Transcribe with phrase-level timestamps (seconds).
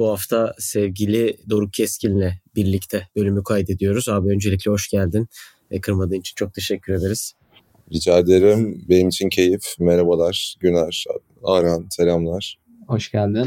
[0.00, 4.08] Bu hafta sevgili Doruk Keskin'le birlikte bölümü kaydediyoruz.
[4.08, 5.28] Abi öncelikle hoş geldin.
[5.70, 7.32] E, kırmadığın için çok teşekkür ederiz.
[7.92, 8.84] Rica ederim.
[8.88, 9.62] Benim için keyif.
[9.78, 11.04] Merhabalar, Güner,
[11.44, 12.58] Aran, selamlar.
[12.86, 13.46] Hoş geldin.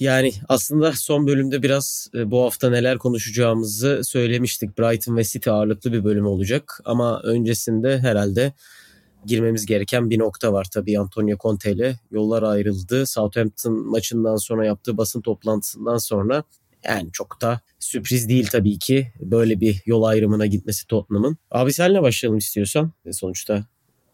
[0.00, 4.78] Yani aslında son bölümde biraz e, bu hafta neler konuşacağımızı söylemiştik.
[4.78, 6.80] Brighton ve City ağırlıklı bir bölüm olacak.
[6.84, 8.52] Ama öncesinde herhalde
[9.26, 10.66] girmemiz gereken bir nokta var.
[10.72, 13.06] Tabii Antonio Conte ile yollar ayrıldı.
[13.06, 16.44] Southampton maçından sonra yaptığı basın toplantısından sonra
[16.84, 21.36] yani çok da sürpriz değil tabii ki böyle bir yol ayrımına gitmesi Tottenham'ın.
[21.50, 22.92] Abi senle başlayalım istiyorsan.
[23.06, 23.66] E, sonuçta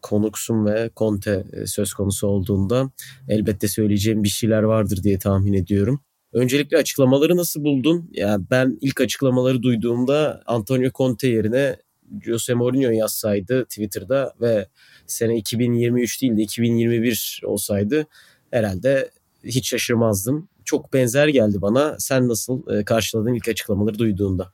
[0.03, 2.91] konuksun ve Conte e, söz konusu olduğunda
[3.29, 6.01] elbette söyleyeceğim bir şeyler vardır diye tahmin ediyorum.
[6.33, 8.11] Öncelikle açıklamaları nasıl buldun?
[8.13, 11.77] Ya ben ilk açıklamaları duyduğumda Antonio Conte yerine
[12.25, 14.69] Jose Mourinho yazsaydı Twitter'da ve
[15.07, 18.07] sene 2023 değil de 2021 olsaydı
[18.51, 19.11] herhalde
[19.45, 20.49] hiç şaşırmazdım.
[20.65, 21.97] Çok benzer geldi bana.
[21.99, 24.53] Sen nasıl e, karşıladın ilk açıklamaları duyduğunda?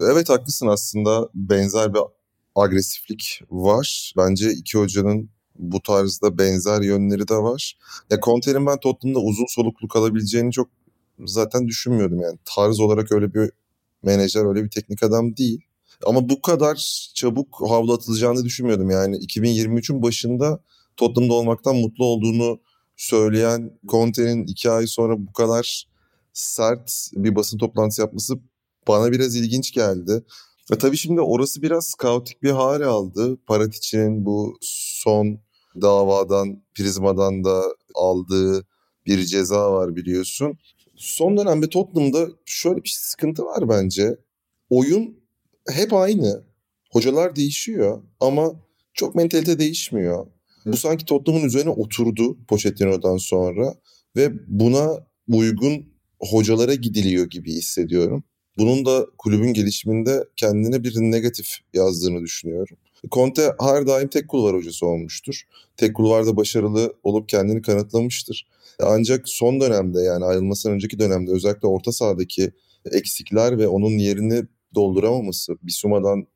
[0.00, 2.00] Evet haklısın aslında benzer bir
[2.54, 4.12] agresiflik var.
[4.16, 7.78] Bence iki hocanın bu tarzda benzer yönleri de var.
[8.10, 10.68] Ya Conte'nin ben Tottenham'da uzun soluklu kalabileceğini çok
[11.24, 12.38] zaten düşünmüyordum yani.
[12.44, 13.50] Tarz olarak öyle bir
[14.02, 15.67] menajer, öyle bir teknik adam değil.
[16.06, 18.90] Ama bu kadar çabuk havlu atılacağını düşünmüyordum.
[18.90, 20.60] Yani 2023'ün başında
[20.96, 22.60] Tottenham'da olmaktan mutlu olduğunu
[22.96, 25.88] söyleyen Conte'nin iki ay sonra bu kadar
[26.32, 28.34] sert bir basın toplantısı yapması
[28.88, 30.24] bana biraz ilginç geldi.
[30.72, 33.38] Ve tabii şimdi orası biraz kaotik bir hale aldı.
[33.46, 35.38] Paratic'in bu son
[35.82, 37.62] davadan, prizmadan da
[37.94, 38.66] aldığı
[39.06, 40.58] bir ceza var biliyorsun.
[40.96, 44.16] Son dönemde Tottenham'da şöyle bir sıkıntı var bence.
[44.70, 45.18] Oyun
[45.72, 46.42] hep aynı.
[46.92, 48.52] Hocalar değişiyor ama
[48.94, 50.26] çok mentalite değişmiyor.
[50.66, 53.74] Bu sanki Tottenham'ın üzerine oturdu Pochettino'dan sonra
[54.16, 55.86] ve buna uygun
[56.20, 58.24] hocalara gidiliyor gibi hissediyorum.
[58.58, 62.76] Bunun da kulübün gelişiminde kendine bir negatif yazdığını düşünüyorum.
[63.12, 65.42] Conte her daim tek kulvar hocası olmuştur.
[65.76, 68.48] Tek kulvarda başarılı olup kendini kanıtlamıştır.
[68.82, 72.52] Ancak son dönemde yani ayrılmasından önceki dönemde özellikle orta sahadaki
[72.92, 74.42] eksikler ve onun yerini
[74.74, 76.26] dolduramaması, Bissouma'dan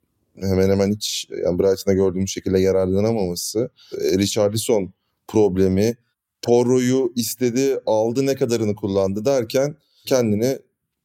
[0.41, 3.71] hemen hemen hiç yani Brighton'da gördüğümüz şekilde yararlanamaması,
[4.01, 4.93] e, Richarlison
[5.29, 5.97] problemi,
[6.43, 9.77] Porro'yu istedi, aldı ne kadarını kullandı derken
[10.07, 10.59] kendini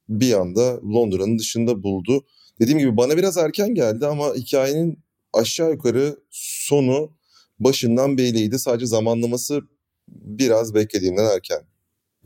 [0.10, 2.26] bir anda Londra'nın dışında buldu.
[2.60, 5.00] Dediğim gibi bana biraz erken geldi ama hikayenin
[5.34, 7.12] aşağı yukarı sonu
[7.60, 8.60] başından belliydi.
[8.60, 9.62] Sadece zamanlaması
[10.08, 11.62] biraz beklediğimden erken.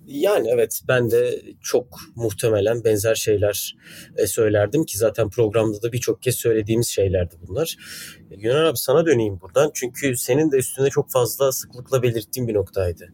[0.08, 3.76] Yani evet ben de çok muhtemelen benzer şeyler
[4.18, 7.78] e, söylerdim ki zaten programda da birçok kez söylediğimiz şeylerdi bunlar.
[8.38, 13.14] Yunan abi sana döneyim buradan çünkü senin de üstünde çok fazla sıklıkla belirttiğin bir noktaydı.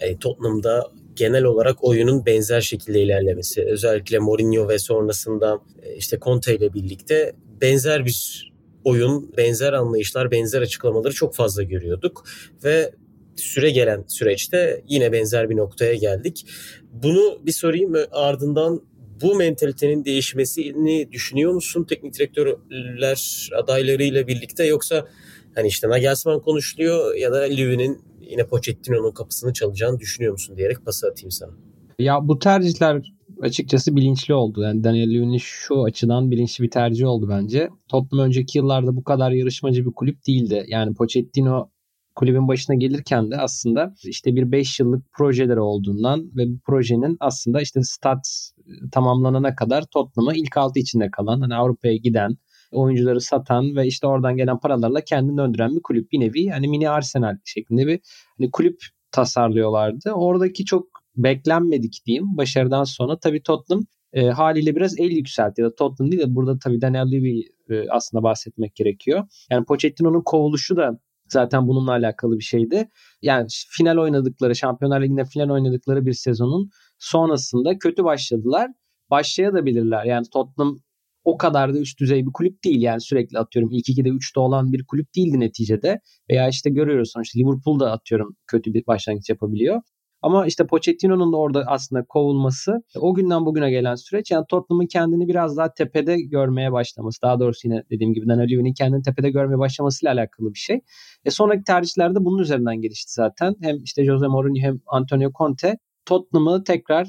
[0.00, 3.64] E, Tottenham'da genel olarak oyunun benzer şekilde ilerlemesi.
[3.64, 8.52] Özellikle Mourinho ve sonrasında e, işte Conte ile birlikte benzer bir
[8.84, 12.24] oyun, benzer anlayışlar, benzer açıklamaları çok fazla görüyorduk
[12.64, 12.92] ve
[13.36, 16.46] süre gelen süreçte yine benzer bir noktaya geldik.
[16.92, 18.82] Bunu bir sorayım ardından
[19.22, 25.06] bu mentalitenin değişmesini düşünüyor musun teknik direktörler adaylarıyla birlikte yoksa
[25.54, 31.06] hani işte Nagelsmann konuşuluyor ya da Lewin'in yine Pochettino'nun kapısını çalacağını düşünüyor musun diyerek pası
[31.06, 31.52] atayım sana.
[31.98, 33.02] Ya bu tercihler
[33.42, 34.62] açıkçası bilinçli oldu.
[34.62, 37.68] Yani Daniel Lewin'in şu açıdan bilinçli bir tercih oldu bence.
[37.88, 40.64] Tottenham önceki yıllarda bu kadar yarışmacı bir kulüp değildi.
[40.68, 41.70] Yani Pochettino
[42.14, 47.60] kulübün başına gelirken de aslında işte bir 5 yıllık projeleri olduğundan ve bu projenin aslında
[47.60, 48.52] işte stat
[48.92, 52.36] tamamlanana kadar Tottenham'a ilk altı içinde kalan hani Avrupa'ya giden
[52.72, 56.90] oyuncuları satan ve işte oradan gelen paralarla kendini döndüren bir kulüp bir nevi hani mini
[56.90, 58.00] Arsenal şeklinde bir
[58.38, 58.80] hani kulüp
[59.10, 60.12] tasarlıyorlardı.
[60.12, 60.86] Oradaki çok
[61.16, 66.22] beklenmedik diyeyim başarıdan sonra tabii Tottenham e, haliyle biraz el yükseltti ya da Tottenham değil
[66.22, 69.24] de burada tabii Daniel Levy e, aslında bahsetmek gerekiyor.
[69.50, 70.98] Yani Pochettino'nun kovuluşu da
[71.32, 72.88] zaten bununla alakalı bir şeydi.
[73.22, 78.70] Yani final oynadıkları, Şampiyonlar Ligi'nde final oynadıkları bir sezonun sonrasında kötü başladılar.
[79.10, 80.04] Başlayabilirler.
[80.04, 80.78] Yani Tottenham
[81.24, 82.82] o kadar da üst düzey bir kulüp değil.
[82.82, 86.00] Yani sürekli atıyorum ilk 2'de 3'te olan bir kulüp değildi neticede.
[86.30, 89.82] Veya işte görüyoruz sonuçta Liverpool da atıyorum kötü bir başlangıç yapabiliyor.
[90.22, 95.28] Ama işte Pochettino'nun da orada aslında kovulması o günden bugüne gelen süreç yani Tottenham'ın kendini
[95.28, 97.22] biraz daha tepede görmeye başlaması.
[97.22, 100.80] Daha doğrusu yine dediğim gibi Daniel Levy'nin kendini tepede görmeye başlamasıyla alakalı bir şey.
[101.24, 103.54] E sonraki tercihlerde bunun üzerinden gelişti zaten.
[103.62, 107.08] Hem işte Jose Mourinho hem Antonio Conte Tottenham'ı tekrar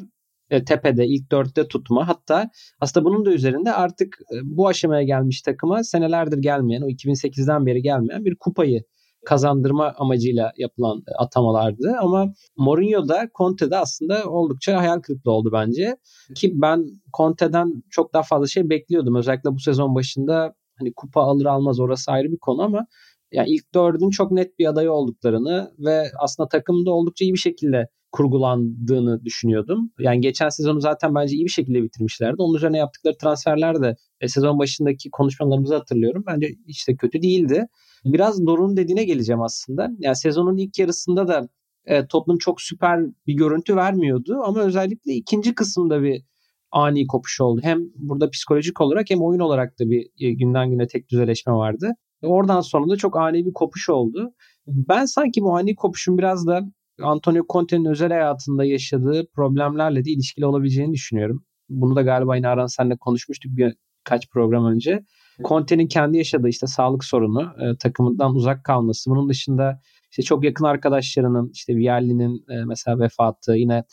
[0.50, 2.50] e, tepede ilk dörtte tutma hatta
[2.80, 7.81] aslında bunun da üzerinde artık e, bu aşamaya gelmiş takıma senelerdir gelmeyen o 2008'den beri
[7.81, 8.83] gelmeyen bir kupayı
[9.25, 11.95] kazandırma amacıyla yapılan e, atamalardı.
[12.01, 15.97] Ama Mourinho da Conte de aslında oldukça hayal kırıklığı oldu bence.
[16.35, 16.85] Ki ben
[17.17, 19.15] Conte'den çok daha fazla şey bekliyordum.
[19.15, 22.85] Özellikle bu sezon başında hani kupa alır almaz orası ayrı bir konu ama
[23.31, 27.87] yani ilk dördün çok net bir adayı olduklarını ve aslında takımda oldukça iyi bir şekilde
[28.13, 29.92] kurgulandığını düşünüyordum.
[30.00, 32.36] Yani geçen sezonu zaten bence iyi bir şekilde bitirmişlerdi.
[32.38, 36.24] Onun üzerine yaptıkları transferler de e, sezon başındaki konuşmalarımızı hatırlıyorum.
[36.27, 37.65] Bence hiç de kötü değildi.
[38.06, 39.89] Biraz Doruk'un dediğine geleceğim aslında.
[40.00, 41.50] Yani sezonun ilk yarısında da
[41.86, 46.24] e, Tottenham çok süper bir görüntü vermiyordu ama özellikle ikinci kısımda bir
[46.71, 47.62] ani kopuş oldu.
[47.63, 51.92] Hem burada psikolojik olarak hem oyun olarak da bir e, günden güne tek düzeleşme vardı.
[52.21, 54.33] Oradan sonra da çok ani bir kopuş oldu.
[54.68, 56.62] Ben sanki bu ani kopuşun biraz da
[57.01, 61.45] Antonio Conte'nin özel hayatında yaşadığı problemlerle de ilişkili olabileceğini düşünüyorum.
[61.69, 65.04] Bunu da galiba yine Aran senle konuşmuştuk birkaç program önce.
[65.44, 69.10] Conte'nin kendi yaşadığı işte sağlık sorunu, e, takımından uzak kalması.
[69.10, 69.80] Bunun dışında
[70.12, 73.84] işte çok yakın arkadaşlarının işte Vialli'nin e, mesela vefatı, yine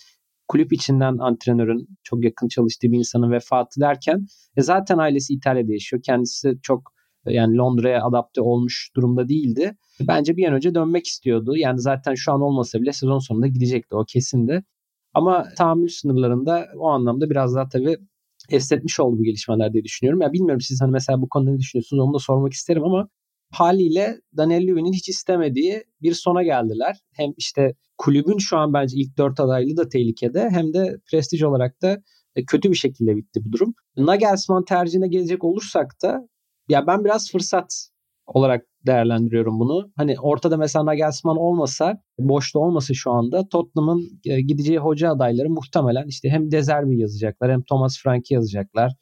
[0.49, 4.27] kulüp içinden antrenörün çok yakın çalıştığı bir insanın vefatı derken
[4.57, 6.03] e, zaten ailesi İtalya'da yaşıyor.
[6.03, 6.93] Kendisi çok
[7.27, 9.77] yani Londra'ya adapte olmuş durumda değildi.
[10.01, 11.57] Bence bir an önce dönmek istiyordu.
[11.57, 14.65] Yani zaten şu an olmasa bile sezon sonunda gidecekti o kesindi.
[15.15, 17.97] Ama tahammül sınırlarında o anlamda biraz daha tabii
[18.51, 20.21] esnetmiş oldu bu gelişmeler diye düşünüyorum.
[20.21, 23.09] Ya bilmiyorum siz hani mesela bu konuda ne düşünüyorsunuz onu da sormak isterim ama
[23.51, 26.99] haliyle Daniel Levy'nin hiç istemediği bir sona geldiler.
[27.13, 31.83] Hem işte kulübün şu an bence ilk dört adaylığı da tehlikede hem de prestij olarak
[31.83, 32.03] da
[32.37, 33.75] e, kötü bir şekilde bitti bu durum.
[33.97, 36.29] Nagelsmann tercihine gelecek olursak da
[36.71, 37.89] ya ben biraz fırsat
[38.27, 39.93] olarak değerlendiriyorum bunu.
[39.97, 46.07] Hani ortada mesela Nagelsmann olmasa, boşta olmasa şu anda Tottenham'ın e, gideceği hoca adayları muhtemelen
[46.07, 48.93] işte hem Dezerbi yazacaklar hem Thomas Frank'i yazacaklar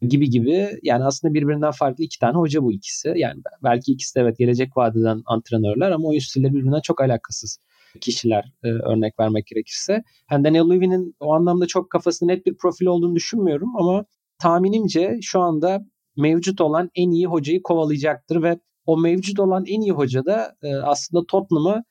[0.00, 0.68] gibi gibi.
[0.82, 3.12] Yani aslında birbirinden farklı iki tane hoca bu ikisi.
[3.16, 7.58] Yani belki ikisi de evet gelecek vadeden antrenörler ama oyun stilleri birbirinden çok alakasız
[8.00, 10.02] kişiler e, örnek vermek gerekirse.
[10.30, 14.04] Yani Daniel Levy'nin o anlamda çok kafasında net bir profil olduğunu düşünmüyorum ama
[14.38, 15.84] tahminimce şu anda
[16.16, 20.74] mevcut olan en iyi hocayı kovalayacaktır ve o mevcut olan en iyi hoca da e,
[20.74, 21.84] aslında Tottenham'a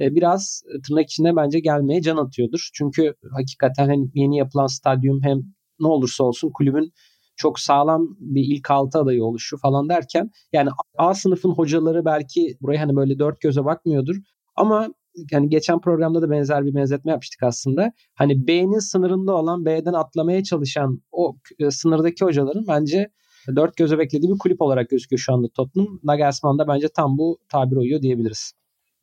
[0.00, 2.70] e, biraz tırnak içinde bence gelmeye can atıyordur.
[2.74, 5.38] Çünkü hakikaten hani yeni yapılan stadyum hem
[5.80, 6.92] ne olursa olsun kulübün
[7.36, 12.80] çok sağlam bir ilk altı adayı oluşu falan derken yani A sınıfın hocaları belki buraya
[12.80, 14.16] hani böyle dört göze bakmıyordur
[14.56, 14.88] ama
[15.30, 17.92] yani geçen programda da benzer bir benzetme yapmıştık aslında.
[18.14, 23.08] Hani B'nin sınırında olan B'den atlamaya çalışan o e, sınırdaki hocaların bence
[23.56, 26.00] dört göze beklediği bir kulüp olarak gözüküyor şu anda Tottenham.
[26.04, 28.52] Nagelsmann da bence tam bu tabir uyuyor diyebiliriz.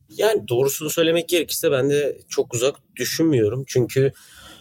[0.10, 3.64] Yani doğrusunu söylemek gerekirse ben de çok uzak düşünmüyorum.
[3.68, 4.12] Çünkü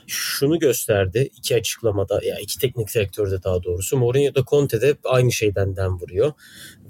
[0.06, 5.32] şunu gösterdi iki açıklamada ya iki teknik direktörde daha doğrusu Mourinho da Conte de aynı
[5.32, 6.32] şeyden den vuruyor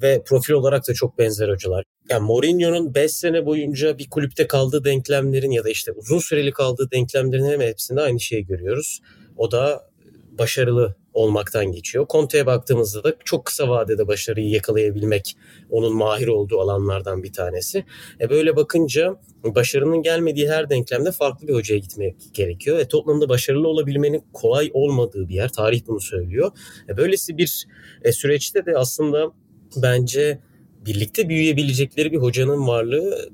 [0.03, 1.85] ve profil olarak da çok benzer hocalar.
[2.11, 6.91] Yani Mourinho'nun 5 sene boyunca bir kulüpte kaldığı denklemlerin ya da işte uzun süreli kaldığı
[6.91, 9.01] denklemlerin hemen hepsinde aynı şeyi görüyoruz.
[9.37, 9.91] O da
[10.39, 12.07] başarılı olmaktan geçiyor.
[12.11, 15.37] Conte'ye baktığımızda da çok kısa vadede başarıyı yakalayabilmek
[15.71, 17.85] onun mahir olduğu alanlardan bir tanesi.
[18.21, 22.79] E böyle bakınca başarının gelmediği her denklemde farklı bir hocaya gitmek gerekiyor.
[22.79, 25.49] E Tottenham'da başarılı olabilmenin kolay olmadığı bir yer.
[25.49, 26.51] Tarih bunu söylüyor.
[26.89, 27.67] E böylesi bir
[28.03, 29.33] e, süreçte de aslında
[29.77, 30.39] bence
[30.87, 33.31] birlikte büyüyebilecekleri bir hocanın varlığı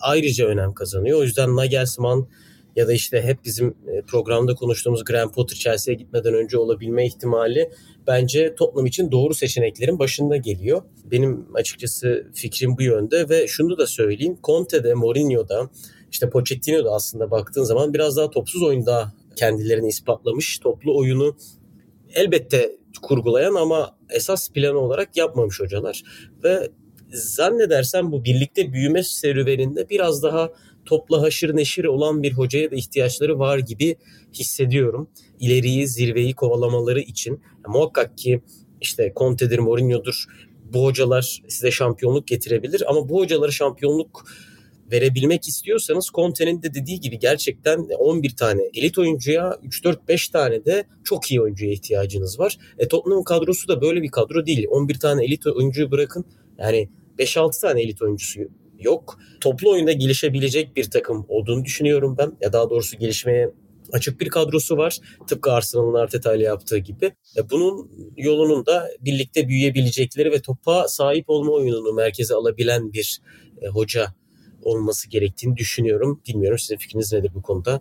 [0.00, 1.18] ayrıca önem kazanıyor.
[1.18, 2.28] O yüzden Nagelsmann
[2.78, 7.70] ya da işte hep bizim e, programda konuştuğumuz Graham Potter Chelsea'ye gitmeden önce olabilme ihtimali
[8.06, 10.82] bence Tottenham için doğru seçeneklerin başında geliyor.
[11.04, 14.38] Benim açıkçası fikrim bu yönde ve şunu da söyleyeyim.
[14.44, 15.70] Conte'de, Mourinho'da,
[16.10, 20.58] işte Pochettino'da aslında baktığın zaman biraz daha topsuz oyunda kendilerini ispatlamış.
[20.58, 21.36] Toplu oyunu
[22.14, 26.02] elbette kurgulayan ama esas planı olarak yapmamış hocalar.
[26.44, 26.70] Ve
[27.12, 30.50] zannedersem bu birlikte büyüme serüveninde biraz daha
[30.88, 33.96] topla haşır neşir olan bir hocaya da ihtiyaçları var gibi
[34.34, 35.08] hissediyorum.
[35.40, 37.32] İleriyi, zirveyi kovalamaları için.
[37.32, 38.40] Ya, muhakkak ki
[38.80, 40.24] işte Conte'dir, Mourinho'dur
[40.72, 44.24] bu hocalar size şampiyonluk getirebilir ama bu hocalara şampiyonluk
[44.92, 51.30] verebilmek istiyorsanız Conte'nin de dediği gibi gerçekten 11 tane elit oyuncuya 3-4-5 tane de çok
[51.30, 52.58] iyi oyuncuya ihtiyacınız var.
[52.78, 54.66] E Tottenham kadrosu da böyle bir kadro değil.
[54.70, 56.24] 11 tane elit oyuncuyu bırakın
[56.58, 58.40] yani 5-6 tane elit oyuncusu
[58.78, 59.18] yok.
[59.40, 62.32] Toplu oyunda gelişebilecek bir takım olduğunu düşünüyorum ben.
[62.40, 63.50] Ya daha doğrusu gelişmeye
[63.92, 64.98] açık bir kadrosu var.
[65.26, 67.12] Tıpkı Arsenal'ın Arteta ile yaptığı gibi.
[67.36, 73.20] E, bunun yolunun da birlikte büyüyebilecekleri ve topa sahip olma oyununu merkeze alabilen bir
[73.62, 74.14] e, hoca
[74.62, 76.22] olması gerektiğini düşünüyorum.
[76.28, 77.80] Bilmiyorum sizin fikriniz nedir bu konuda?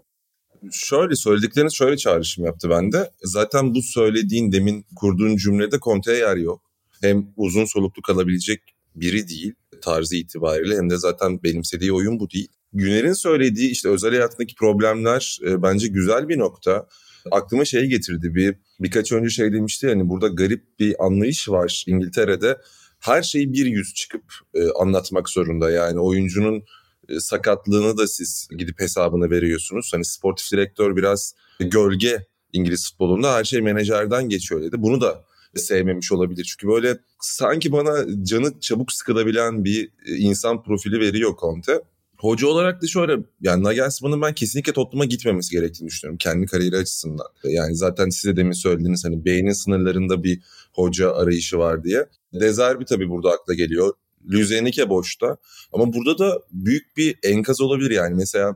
[0.71, 3.11] Şöyle söyledikleriniz şöyle çağrışım yaptı bende.
[3.23, 6.61] Zaten bu söylediğin demin kurduğun cümlede Conte'ye yer yok.
[7.01, 8.61] Hem uzun soluklu kalabilecek
[8.95, 12.48] biri değil tarzı itibariyle hem de zaten benimsediği oyun bu değil.
[12.74, 16.88] Güner'in söylediği işte özel hayatındaki problemler e, bence güzel bir nokta.
[17.31, 22.57] Aklıma şey getirdi bir birkaç önce şey demişti yani burada garip bir anlayış var İngiltere'de.
[23.00, 26.63] Her şeyi bir yüz çıkıp e, anlatmak zorunda yani oyuncunun
[27.10, 29.89] e, sakatlığını da siz gidip hesabını veriyorsunuz.
[29.93, 34.75] Hani sportif direktör biraz gölge İngiliz futbolunda her şey menajerden geçiyor dedi.
[34.81, 35.24] Bunu da
[35.57, 36.43] sevmemiş olabilir.
[36.43, 41.81] Çünkü böyle sanki bana canı çabuk sıkılabilen bir e, insan profili veriyor Conte.
[42.17, 47.27] Hoca olarak da şöyle yani Nagelsmann'ın ben kesinlikle Tottenham'a gitmemesi gerektiğini düşünüyorum kendi kariyeri açısından.
[47.43, 50.41] Yani zaten size demin söylediğiniz hani beynin sınırlarında bir
[50.73, 52.05] hoca arayışı var diye.
[52.33, 53.93] Dezerbi tabii burada akla geliyor.
[54.29, 55.37] Lüzenike boşta.
[55.73, 58.15] Ama burada da büyük bir enkaz olabilir yani.
[58.15, 58.55] Mesela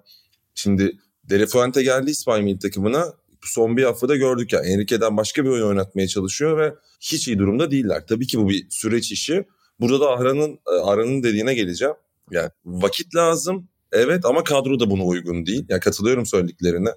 [0.56, 0.98] şimdi
[1.30, 3.14] De Fuente geldi İspanyol takımına.
[3.44, 4.74] Son bir haftada gördük ya yani.
[4.74, 8.04] Enrique'den başka bir oyun oynatmaya çalışıyor ve hiç iyi durumda değiller.
[8.08, 9.46] Tabii ki bu bir süreç işi.
[9.80, 11.94] Burada da Aran'ın Aran'ın dediğine geleceğim.
[12.32, 13.68] Yani vakit lazım.
[13.92, 15.66] Evet ama kadro da buna uygun değil.
[15.70, 16.90] Yani katılıyorum söylediklerine.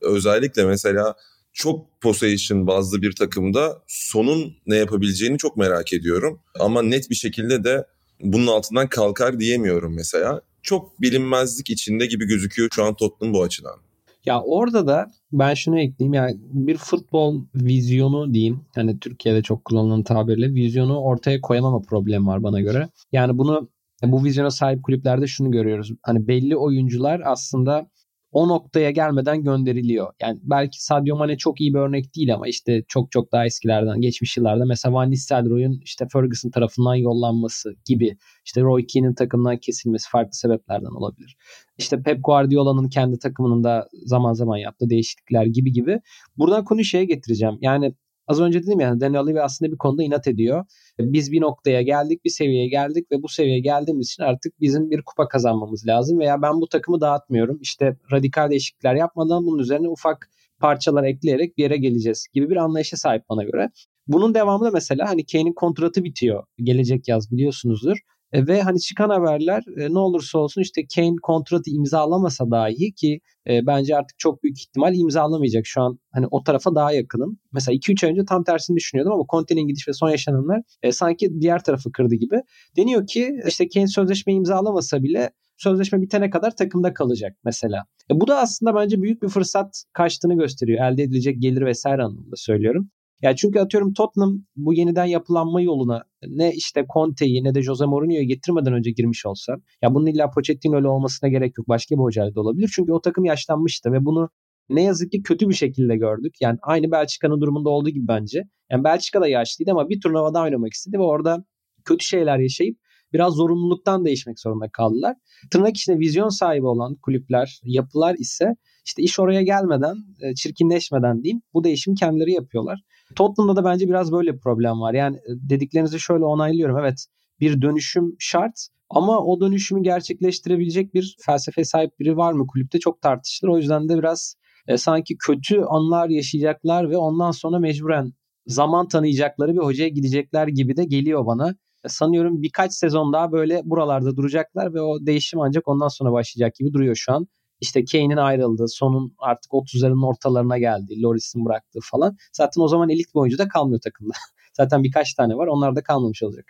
[0.00, 1.14] Özellikle mesela
[1.52, 6.40] çok possession bazlı bir takımda sonun ne yapabileceğini çok merak ediyorum.
[6.58, 7.84] Ama net bir şekilde de
[8.20, 10.42] bunun altından kalkar diyemiyorum mesela.
[10.62, 13.87] Çok bilinmezlik içinde gibi gözüküyor şu an Tottenham bu açıdan.
[14.28, 20.02] Ya orada da ben şunu ekleyeyim yani bir futbol vizyonu diyeyim hani Türkiye'de çok kullanılan
[20.02, 22.88] tabirle vizyonu ortaya koyamama problemi var bana göre.
[23.12, 23.68] Yani bunu
[24.02, 25.92] bu vizyona sahip kulüplerde şunu görüyoruz.
[26.02, 27.86] Hani belli oyuncular aslında
[28.32, 30.12] o noktaya gelmeden gönderiliyor.
[30.22, 34.00] Yani belki Sadio Mane çok iyi bir örnek değil ama işte çok çok daha eskilerden,
[34.00, 40.10] geçmiş yıllarda mesela Van Nistelrooy'un işte Ferguson tarafından yollanması gibi işte Roy Keane'in takımdan kesilmesi
[40.10, 41.36] farklı sebeplerden olabilir.
[41.78, 46.00] İşte Pep Guardiola'nın kendi takımının da zaman zaman yaptığı değişiklikler gibi gibi.
[46.38, 47.58] Buradan konuyu şeye getireceğim.
[47.60, 47.94] Yani
[48.28, 50.64] Az önce dedim yani Daniel Levy aslında bir konuda inat ediyor.
[50.98, 55.02] Biz bir noktaya geldik, bir seviyeye geldik ve bu seviyeye geldiğimiz için artık bizim bir
[55.02, 57.58] kupa kazanmamız lazım veya ben bu takımı dağıtmıyorum.
[57.60, 60.30] İşte radikal değişiklikler yapmadan bunun üzerine ufak
[60.60, 63.70] parçalar ekleyerek bir yere geleceğiz gibi bir anlayışa sahip bana göre.
[64.06, 67.98] Bunun devamında mesela hani Kane'in kontratı bitiyor gelecek yaz biliyorsunuzdur.
[68.32, 73.20] E, ve hani çıkan haberler e, ne olursa olsun işte Kane kontratı imzalamasa dahi ki
[73.48, 77.38] e, bence artık çok büyük ihtimal imzalamayacak şu an hani o tarafa daha yakınım.
[77.52, 81.64] Mesela 2-3 ay önce tam tersini düşünüyordum ama Conte'nin gidiş ve son yaşananlar sanki diğer
[81.64, 82.42] tarafı kırdı gibi.
[82.76, 87.84] Deniyor ki işte Kane sözleşme imzalamasa bile sözleşme bitene kadar takımda kalacak mesela.
[88.10, 90.92] E, bu da aslında bence büyük bir fırsat kaçtığını gösteriyor.
[90.92, 92.90] Elde edilecek gelir vesaire anlamında söylüyorum.
[93.22, 98.22] Ya çünkü atıyorum Tottenham bu yeniden yapılanma yoluna ne işte Conte'yi ne de Jose Mourinho'yu
[98.22, 101.68] getirmeden önce girmiş olsa ya bunun illa Pochettino'lu olmasına gerek yok.
[101.68, 102.70] Başka bir hocayla da olabilir.
[102.74, 104.28] Çünkü o takım yaşlanmıştı ve bunu
[104.68, 106.34] ne yazık ki kötü bir şekilde gördük.
[106.40, 108.42] Yani aynı Belçika'nın durumunda olduğu gibi bence.
[108.70, 111.44] Yani Belçika da yaşlıydı ama bir turnuvada oynamak istedi ve orada
[111.84, 112.78] kötü şeyler yaşayıp
[113.12, 115.16] biraz zorunluluktan değişmek zorunda kaldılar.
[115.50, 121.42] Tırnak içinde vizyon sahibi olan kulüpler, yapılar ise işte iş oraya gelmeden, e, çirkinleşmeden diyeyim
[121.54, 122.80] bu değişimi kendileri yapıyorlar.
[123.16, 124.94] Tottenham'da da bence biraz böyle bir problem var.
[124.94, 126.78] Yani e, dediklerinizi şöyle onaylıyorum.
[126.78, 127.06] Evet
[127.40, 133.02] bir dönüşüm şart ama o dönüşümü gerçekleştirebilecek bir felsefe sahip biri var mı kulüpte çok
[133.02, 133.50] tartışılır.
[133.50, 134.34] O yüzden de biraz
[134.68, 138.12] e, sanki kötü anlar yaşayacaklar ve ondan sonra mecburen
[138.46, 141.54] zaman tanıyacakları bir hocaya gidecekler gibi de geliyor bana.
[141.84, 146.54] E, sanıyorum birkaç sezon daha böyle buralarda duracaklar ve o değişim ancak ondan sonra başlayacak
[146.54, 147.26] gibi duruyor şu an.
[147.60, 152.16] İşte Kane'in ayrıldığı, sonun artık 30'ların ortalarına geldi, Loris'in bıraktığı falan.
[152.32, 154.12] Zaten o zaman elit bir oyuncu da kalmıyor takımda.
[154.52, 155.46] Zaten birkaç tane var.
[155.46, 156.44] Onlar da kalmamış olacak.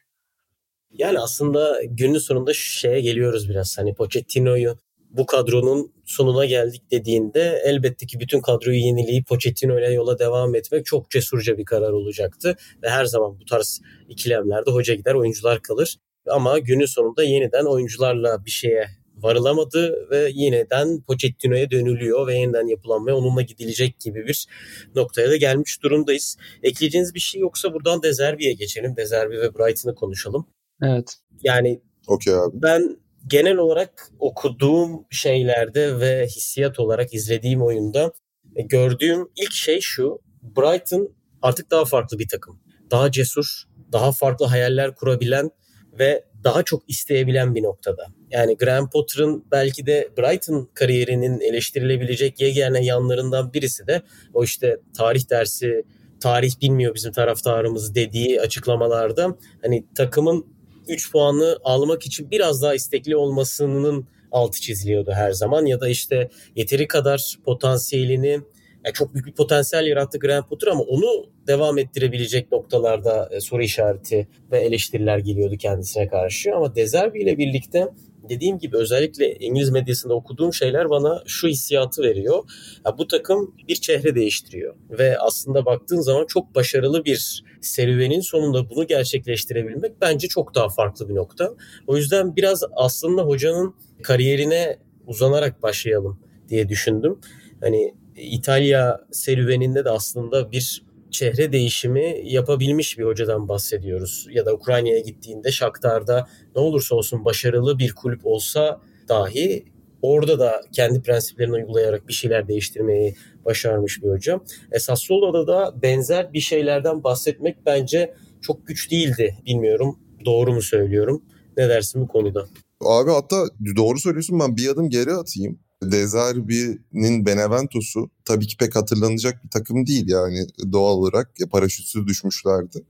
[0.90, 3.78] Yani aslında günün sonunda şu şeye geliyoruz biraz.
[3.78, 4.76] Hani Pochettino'yu
[5.10, 10.86] bu kadronun sonuna geldik dediğinde elbette ki bütün kadroyu yenileyip Pochettino ile yola devam etmek
[10.86, 12.56] çok cesurca bir karar olacaktı.
[12.82, 15.96] Ve her zaman bu tarz ikilemlerde hoca gider oyuncular kalır.
[16.30, 18.88] Ama günün sonunda yeniden oyuncularla bir şeye
[19.22, 24.46] varılamadı ve yeniden Pochettino'ya dönülüyor ve yeniden yapılanmaya onunla gidilecek gibi bir
[24.94, 26.36] noktaya da gelmiş durumdayız.
[26.62, 28.96] Ekleyeceğiniz bir şey yoksa buradan Dezerbi'ye geçelim.
[28.96, 30.46] Dezerbi ve Brighton'ı konuşalım.
[30.82, 31.14] Evet.
[31.42, 32.62] Yani okay abi.
[32.62, 32.96] ben
[33.26, 38.12] genel olarak okuduğum şeylerde ve hissiyat olarak izlediğim oyunda
[38.56, 40.18] e, gördüğüm ilk şey şu.
[40.42, 42.60] Brighton artık daha farklı bir takım.
[42.90, 45.50] Daha cesur, daha farklı hayaller kurabilen
[45.98, 48.06] ve daha çok isteyebilen bir noktada.
[48.30, 54.02] Yani Graham Potter'ın belki de Brighton kariyerinin eleştirilebilecek yegane yanlarından birisi de
[54.34, 55.84] o işte tarih dersi
[56.20, 60.46] tarih bilmiyor bizim taraftarımız dediği açıklamalarda hani takımın
[60.88, 66.30] 3 puanı almak için biraz daha istekli olmasının altı çiziliyordu her zaman ya da işte
[66.56, 68.40] yeteri kadar potansiyelini
[68.88, 73.62] yani çok büyük bir potansiyel yarattı Graham Potter ama onu devam ettirebilecek noktalarda e, soru
[73.62, 76.54] işareti ve eleştiriler geliyordu kendisine karşı.
[76.54, 77.88] Ama Dezerbi ile birlikte
[78.28, 82.44] dediğim gibi özellikle İngiliz medyasında okuduğum şeyler bana şu hissiyatı veriyor.
[82.86, 88.70] Ya bu takım bir çehre değiştiriyor ve aslında baktığın zaman çok başarılı bir serüvenin sonunda
[88.70, 91.54] bunu gerçekleştirebilmek bence çok daha farklı bir nokta.
[91.86, 97.18] O yüzden biraz aslında hocanın kariyerine uzanarak başlayalım diye düşündüm.
[97.60, 104.26] Hani İtalya serüveninde de aslında bir çehre değişimi yapabilmiş bir hocadan bahsediyoruz.
[104.30, 109.64] Ya da Ukrayna'ya gittiğinde Shakhtar'da ne olursa olsun başarılı bir kulüp olsa dahi
[110.02, 114.40] orada da kendi prensiplerini uygulayarak bir şeyler değiştirmeyi başarmış bir hoca.
[114.72, 119.36] E, Sassuolo'da da benzer bir şeylerden bahsetmek bence çok güç değildi.
[119.46, 121.22] Bilmiyorum doğru mu söylüyorum.
[121.56, 122.46] Ne dersin bu konuda?
[122.80, 123.44] Abi hatta
[123.76, 125.58] doğru söylüyorsun ben bir adım geri atayım.
[125.82, 132.84] Dezerbi'nin Benevento'su tabii ki pek hatırlanacak bir takım değil yani doğal olarak paraşütsüz düşmüşlerdi.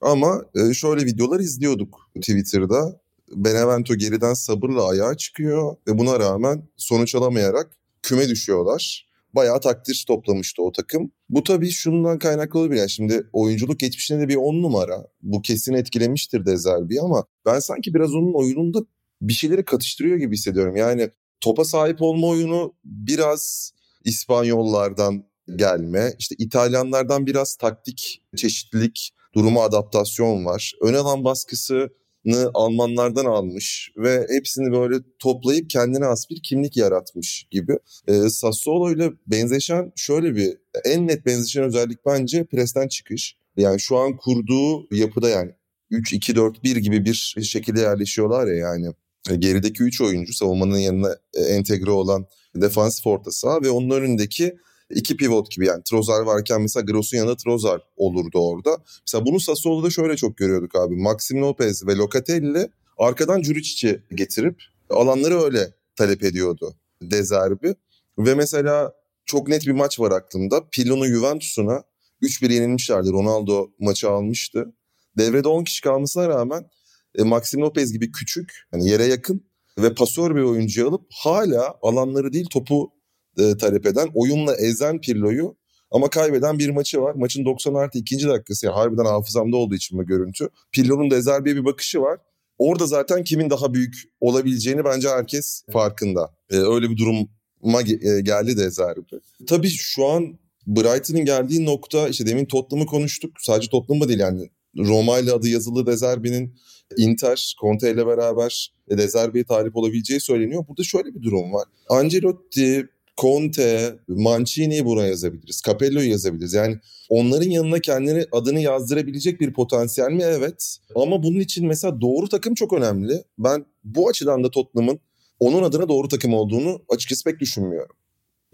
[0.00, 3.00] Ama e, şöyle videolar izliyorduk Twitter'da.
[3.34, 9.08] Benevento geriden sabırla ayağa çıkıyor ve buna rağmen sonuç alamayarak küme düşüyorlar.
[9.34, 11.10] Bayağı takdir toplamıştı o takım.
[11.30, 12.78] Bu tabii şundan kaynaklı olabilir.
[12.78, 15.06] Yani şimdi oyunculuk geçmişinde de bir on numara.
[15.22, 18.78] Bu kesin etkilemiştir Dezerbi ama ben sanki biraz onun oyununda
[19.22, 20.76] bir şeyleri katıştırıyor gibi hissediyorum.
[20.76, 21.10] Yani
[21.42, 23.72] topa sahip olma oyunu biraz
[24.04, 25.24] İspanyollardan
[25.56, 26.14] gelme.
[26.18, 30.72] İşte İtalyanlardan biraz taktik çeşitlilik, duruma adaptasyon var.
[30.80, 37.78] Ön alan baskısını Almanlardan almış ve hepsini böyle toplayıp kendine has bir kimlik yaratmış gibi.
[38.08, 43.36] E, Sassuolo ile benzeşen şöyle bir en net benzeşen özellik bence presten çıkış.
[43.56, 45.52] Yani şu an kurduğu yapıda yani
[45.90, 48.86] 3-2-4-1 gibi bir şekilde yerleşiyorlar ya yani.
[49.30, 54.56] E, gerideki 3 oyuncu savunmanın yanına e, entegre olan defansif orta saha ve onun önündeki
[54.90, 58.78] iki pivot gibi yani Trozar varken mesela Gross'un yanında Trozar olurdu orada.
[59.06, 60.96] Mesela bunu Sassuolo'da şöyle çok görüyorduk abi.
[60.96, 67.74] Maxim Lopez ve Locatelli arkadan Juricic'i getirip alanları öyle talep ediyordu Dezerbi.
[68.18, 68.92] Ve mesela
[69.24, 70.68] çok net bir maç var aklımda.
[70.72, 71.82] Pilon'u Juventus'una
[72.22, 73.10] 3-1 yenilmişlerdi.
[73.12, 74.72] Ronaldo maçı almıştı.
[75.18, 76.70] Devrede 10 kişi kalmasına rağmen
[77.18, 79.44] e, Maxim Lopez gibi küçük, hani yere yakın
[79.78, 82.92] ve pasör bir oyuncu alıp hala alanları değil topu
[83.38, 85.56] e, talep eden, oyunla ezen Pirlo'yu
[85.90, 87.14] ama kaybeden bir maçı var.
[87.14, 88.66] Maçın 90 artı ikinci dakikası.
[88.66, 90.48] Yani harbiden hafızamda olduğu için bu görüntü.
[90.72, 92.18] Pirlo'nun da bir bakışı var.
[92.58, 96.34] Orada zaten kimin daha büyük olabileceğini bence herkes farkında.
[96.50, 99.00] Ee, öyle bir duruma e, geldi de Ezerbi.
[99.46, 103.32] Tabii şu an Brighton'ın geldiği nokta işte demin Tottenham'ı konuştuk.
[103.40, 106.54] Sadece Tottenham'ı değil yani Roma ile adı yazılı Dezerbi'nin
[106.96, 110.64] Inter, Conte ile beraber Dezerbi'ye talip olabileceği söyleniyor.
[110.68, 111.64] Burada şöyle bir durum var.
[111.88, 115.62] Ancelotti, Conte, Mancini'yi buraya yazabiliriz.
[115.66, 116.54] Capello'yu yazabiliriz.
[116.54, 120.22] Yani onların yanına kendini adını yazdırabilecek bir potansiyel mi?
[120.22, 120.76] Evet.
[120.94, 123.24] Ama bunun için mesela doğru takım çok önemli.
[123.38, 125.00] Ben bu açıdan da Tottenham'ın
[125.40, 127.96] onun adına doğru takım olduğunu açıkçası pek düşünmüyorum.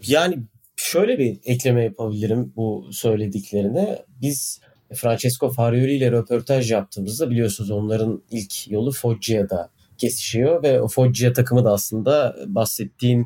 [0.07, 0.37] Yani
[0.75, 4.05] şöyle bir ekleme yapabilirim bu söylediklerine.
[4.21, 4.59] Biz
[4.95, 11.65] Francesco Farioli ile röportaj yaptığımızda biliyorsunuz onların ilk yolu Foggia'da kesişiyor ve o Foggia takımı
[11.65, 13.25] da aslında bahsettiğin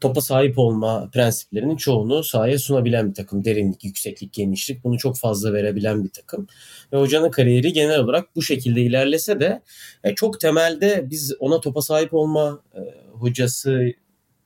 [0.00, 3.44] topa sahip olma prensiplerinin çoğunu sahaya sunabilen bir takım.
[3.44, 6.46] Derinlik, yükseklik, genişlik bunu çok fazla verebilen bir takım.
[6.92, 9.62] Ve hocanın kariyeri genel olarak bu şekilde ilerlese de
[10.04, 12.80] e, çok temelde biz ona topa sahip olma e,
[13.12, 13.92] hocası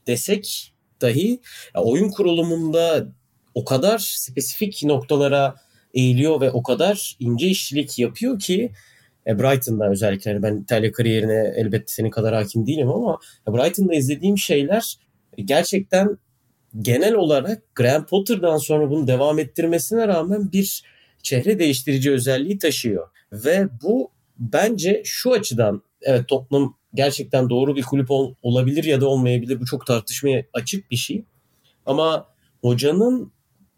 [0.07, 1.41] desek dahi
[1.75, 3.07] oyun kurulumunda
[3.55, 5.55] o kadar spesifik noktalara
[5.95, 8.73] eğiliyor ve o kadar ince işçilik yapıyor ki
[9.27, 14.39] e, Brighton'da özellikle yani ben İtalya kariyerine elbette senin kadar hakim değilim ama Brighton'da izlediğim
[14.39, 14.99] şeyler
[15.37, 16.19] gerçekten
[16.79, 20.83] genel olarak Graham Potter'dan sonra bunu devam ettirmesine rağmen bir
[21.23, 23.09] çehre değiştirici özelliği taşıyor.
[23.33, 29.09] Ve bu bence şu açıdan evet Tottenham gerçekten doğru bir kulüp ol, olabilir ya da
[29.09, 29.61] olmayabilir.
[29.61, 31.25] Bu çok tartışmaya açık bir şey.
[31.87, 32.29] Ama
[32.63, 33.33] hocanın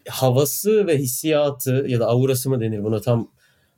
[0.09, 3.31] havası ve hissiyatı ya da aurası mı denir buna tam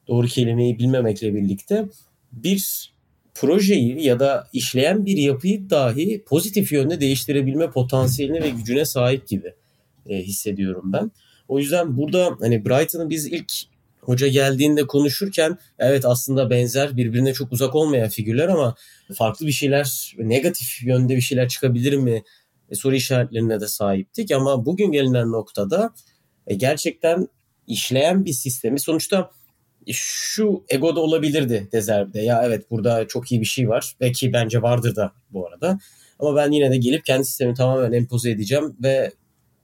[0.07, 1.85] doğru kelimeyi bilmemekle birlikte
[2.31, 2.91] bir
[3.33, 9.53] projeyi ya da işleyen bir yapıyı dahi pozitif yönde değiştirebilme potansiyeline ve gücüne sahip gibi
[10.09, 11.11] e, hissediyorum ben.
[11.47, 13.53] O yüzden burada hani Brighton'ı biz ilk
[14.01, 18.75] hoca geldiğinde konuşurken evet aslında benzer birbirine çok uzak olmayan figürler ama
[19.13, 22.23] farklı bir şeyler negatif yönde bir şeyler çıkabilir mi
[22.69, 25.93] e, soru işaretlerine de sahiptik ama bugün gelinen noktada
[26.49, 27.27] e, gerçekten
[27.67, 29.31] işleyen bir sistemi sonuçta
[29.91, 32.21] şu egoda olabilirdi Dezerbi'de.
[32.21, 33.95] Ya evet burada çok iyi bir şey var.
[33.99, 35.79] Belki bence vardır da bu arada.
[36.19, 39.11] Ama ben yine de gelip kendi sistemimi tamamen empoze edeceğim ve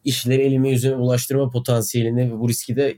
[0.03, 2.97] işleri elime yüzüme ulaştırma potansiyelini ve bu riski de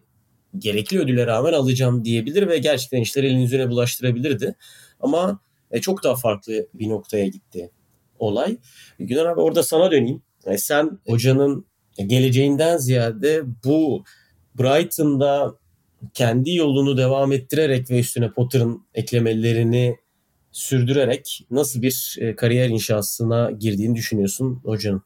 [0.57, 4.55] gerekli ödüle rağmen alacağım diyebilir ve gerçekten işleri elin yüzüne bulaştırabilirdi.
[4.99, 5.39] Ama
[5.71, 7.71] e, çok daha farklı bir noktaya gitti
[8.19, 8.57] olay.
[8.99, 10.21] Güner abi orada sana döneyim.
[10.45, 11.65] E, sen hocanın
[12.03, 14.03] geleceğinden ziyade bu
[14.59, 15.55] Brighton'da
[16.13, 19.95] kendi yolunu devam ettirerek ve üstüne Potter'ın eklemelerini
[20.51, 25.01] sürdürerek nasıl bir e, kariyer inşasına girdiğini düşünüyorsun hocanın?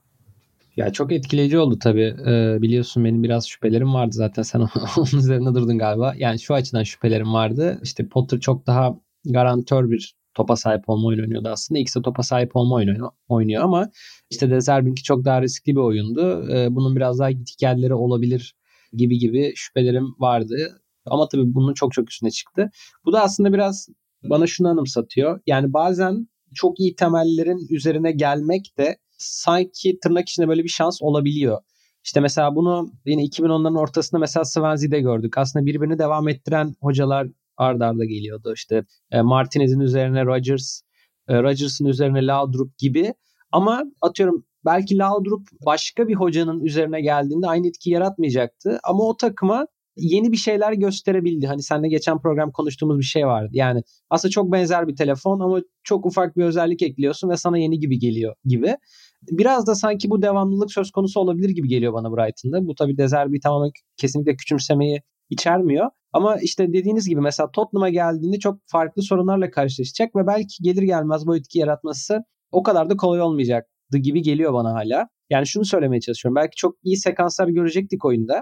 [0.78, 2.16] Ya çok etkileyici oldu tabii.
[2.28, 4.60] Ee, biliyorsun benim biraz şüphelerim vardı zaten sen
[4.98, 6.14] onun üzerine durdun galiba.
[6.18, 7.80] Yani şu açıdan şüphelerim vardı.
[7.84, 11.80] İşte Potter çok daha garantör bir topa sahip olma oyunu oynuyordu aslında.
[11.80, 13.90] İkisi topa sahip olma oyunu oynuyor ama
[14.32, 16.48] işte De Zerbi'ninki çok daha riskli bir oyundu.
[16.52, 18.56] Ee, bunun biraz daha git olabilir
[18.94, 20.82] gibi gibi şüphelerim vardı.
[21.06, 22.70] Ama tabii bunun çok çok üstüne çıktı.
[23.06, 23.88] Bu da aslında biraz
[24.24, 25.40] bana şunu anımsatıyor.
[25.48, 31.62] Yani bazen çok iyi temellerin üzerine gelmek de sanki tırnak içinde böyle bir şans olabiliyor.
[32.04, 35.38] İşte mesela bunu yine 2010'ların ortasında mesela Swansea'de gördük.
[35.38, 38.54] Aslında birbirini devam ettiren hocalar ardarda arda geliyordu.
[38.56, 40.82] İşte e, Martinez'in üzerine Rodgers,
[41.28, 43.14] e, Rodgers'ın üzerine Laudrup gibi.
[43.52, 48.80] Ama atıyorum belki Laudrup başka bir hocanın üzerine geldiğinde aynı etki yaratmayacaktı.
[48.84, 51.48] Ama o takıma yeni bir şeyler gösterebildi.
[51.48, 53.50] Hani seninle geçen program konuştuğumuz bir şey vardı.
[53.54, 57.80] Yani aslında çok benzer bir telefon ama çok ufak bir özellik ekliyorsun ve sana yeni
[57.80, 58.76] gibi geliyor gibi.
[59.32, 62.68] Biraz da sanki bu devamlılık söz konusu olabilir gibi geliyor bana Brighton'da.
[62.68, 65.90] Bu tabii Dezerbi tamamen kesinlikle küçümsemeyi içermiyor.
[66.14, 71.28] Ama işte dediğiniz gibi mesela Tottenham'a geldiğinde çok farklı sorunlarla karşılaşacak ve belki gelir gelmez
[71.28, 75.08] bu etki yaratması o kadar da kolay olmayacaktı gibi geliyor bana hala.
[75.30, 76.36] Yani şunu söylemeye çalışıyorum.
[76.36, 78.34] Belki çok iyi sekanslar görecektik oyunda.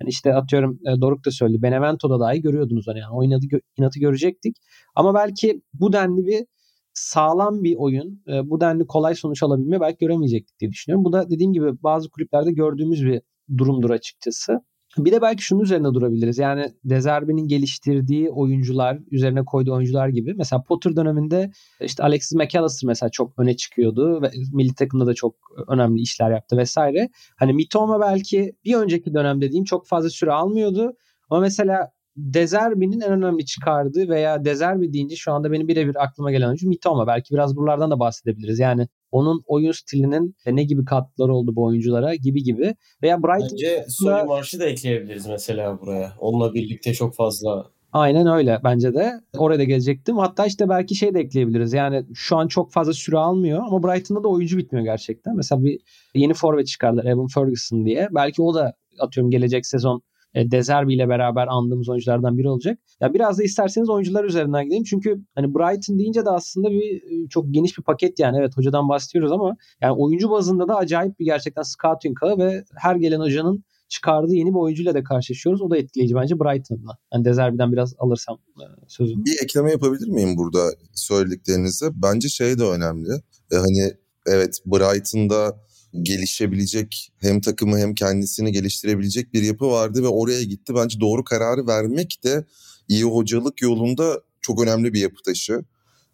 [0.00, 1.62] Yani işte atıyorum e, Doruk da söyledi.
[1.62, 3.46] Benevento'da dahi görüyordunuz hani yani oynadı
[3.78, 4.56] inatı görecektik.
[4.94, 6.46] Ama belki bu denli bir
[6.94, 11.04] sağlam bir oyun, e, bu denli kolay sonuç alabilme belki göremeyecektik diye düşünüyorum.
[11.04, 13.22] Bu da dediğim gibi bazı kulüplerde gördüğümüz bir
[13.58, 14.60] durumdur açıkçası.
[14.98, 16.38] Bir de belki şunun üzerine durabiliriz.
[16.38, 20.34] Yani Dezerbi'nin geliştirdiği oyuncular, üzerine koyduğu oyuncular gibi.
[20.34, 25.34] Mesela Potter döneminde işte Alexis McAllister mesela çok öne çıkıyordu ve milli takımda da çok
[25.68, 27.08] önemli işler yaptı vesaire.
[27.36, 30.92] Hani Mitoma belki bir önceki dönem dediğim çok fazla süre almıyordu.
[31.30, 36.46] Ama mesela Dezerbi'nin en önemli çıkardığı veya Dezerbi deyince şu anda benim birebir aklıma gelen
[36.46, 37.06] oyuncu Mitoma.
[37.06, 38.58] Belki biraz buralardan da bahsedebiliriz.
[38.58, 42.74] Yani onun oyun stilinin ne gibi katkıları oldu bu oyunculara gibi gibi.
[43.02, 43.48] Veya Brighton...
[43.52, 46.12] Bence Sony Marş'ı da ekleyebiliriz mesela buraya.
[46.18, 49.12] Onunla birlikte çok fazla Aynen öyle bence de.
[49.38, 50.18] Oraya da gelecektim.
[50.18, 51.72] Hatta işte belki şey de ekleyebiliriz.
[51.72, 55.36] Yani şu an çok fazla süre almıyor ama Brighton'da da oyuncu bitmiyor gerçekten.
[55.36, 55.80] Mesela bir
[56.14, 58.08] yeni forvet çıkardılar Evan Ferguson diye.
[58.14, 60.02] Belki o da atıyorum gelecek sezon
[60.36, 62.78] e, Dezerbi ile beraber andığımız oyunculardan biri olacak.
[63.00, 64.84] Ya biraz da isterseniz oyuncular üzerinden gidelim.
[64.84, 68.38] Çünkü hani Brighton deyince de aslında bir e, çok geniş bir paket yani.
[68.38, 72.96] Evet hocadan bahsediyoruz ama yani oyuncu bazında da acayip bir gerçekten scouting ağı ve her
[72.96, 75.62] gelen hocanın çıkardığı yeni bir oyuncuyla da karşılaşıyoruz.
[75.62, 76.98] O da etkileyici bence Brighton adına.
[77.14, 79.14] Yani Dezerbi'den biraz alırsam e, sözü.
[79.16, 81.86] Bir ekleme yapabilir miyim burada söylediklerinize?
[81.94, 83.12] Bence şey de önemli.
[83.52, 83.92] E, hani
[84.26, 85.65] evet Brighton'da
[86.02, 90.74] gelişebilecek hem takımı hem kendisini geliştirebilecek bir yapı vardı ve oraya gitti.
[90.74, 92.44] Bence doğru kararı vermek de
[92.88, 95.64] iyi hocalık yolunda çok önemli bir yapı taşı.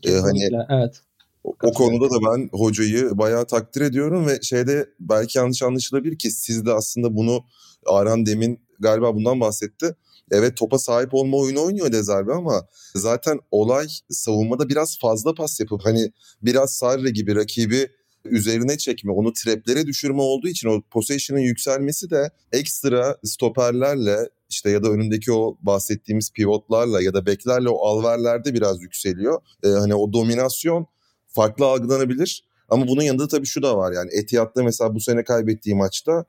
[0.05, 1.01] Ee, hani evet.
[1.45, 6.31] O, o konuda da ben hocayı bayağı takdir ediyorum ve şeyde belki yanlış anlaşılabilir ki
[6.31, 7.45] siz de aslında bunu
[7.87, 9.97] Aran demin galiba bundan bahsetti.
[10.31, 15.81] Evet topa sahip olma oyunu oynuyor Dezerbi ama zaten olay savunmada biraz fazla pas yapıp
[15.85, 17.89] hani biraz Sarri gibi rakibi
[18.25, 24.83] üzerine çekme, onu treplere düşürme olduğu için o possession'ın yükselmesi de ekstra stoperlerle işte ya
[24.83, 29.43] da önündeki o bahsettiğimiz pivotlarla ya da beklerle o alverlerde biraz yükseliyor.
[29.65, 30.87] Ee, hani o dominasyon
[31.29, 32.45] farklı algılanabilir.
[32.69, 36.25] Ama bunun yanında tabii şu da var yani Etihad'da mesela bu sene kaybettiği maçta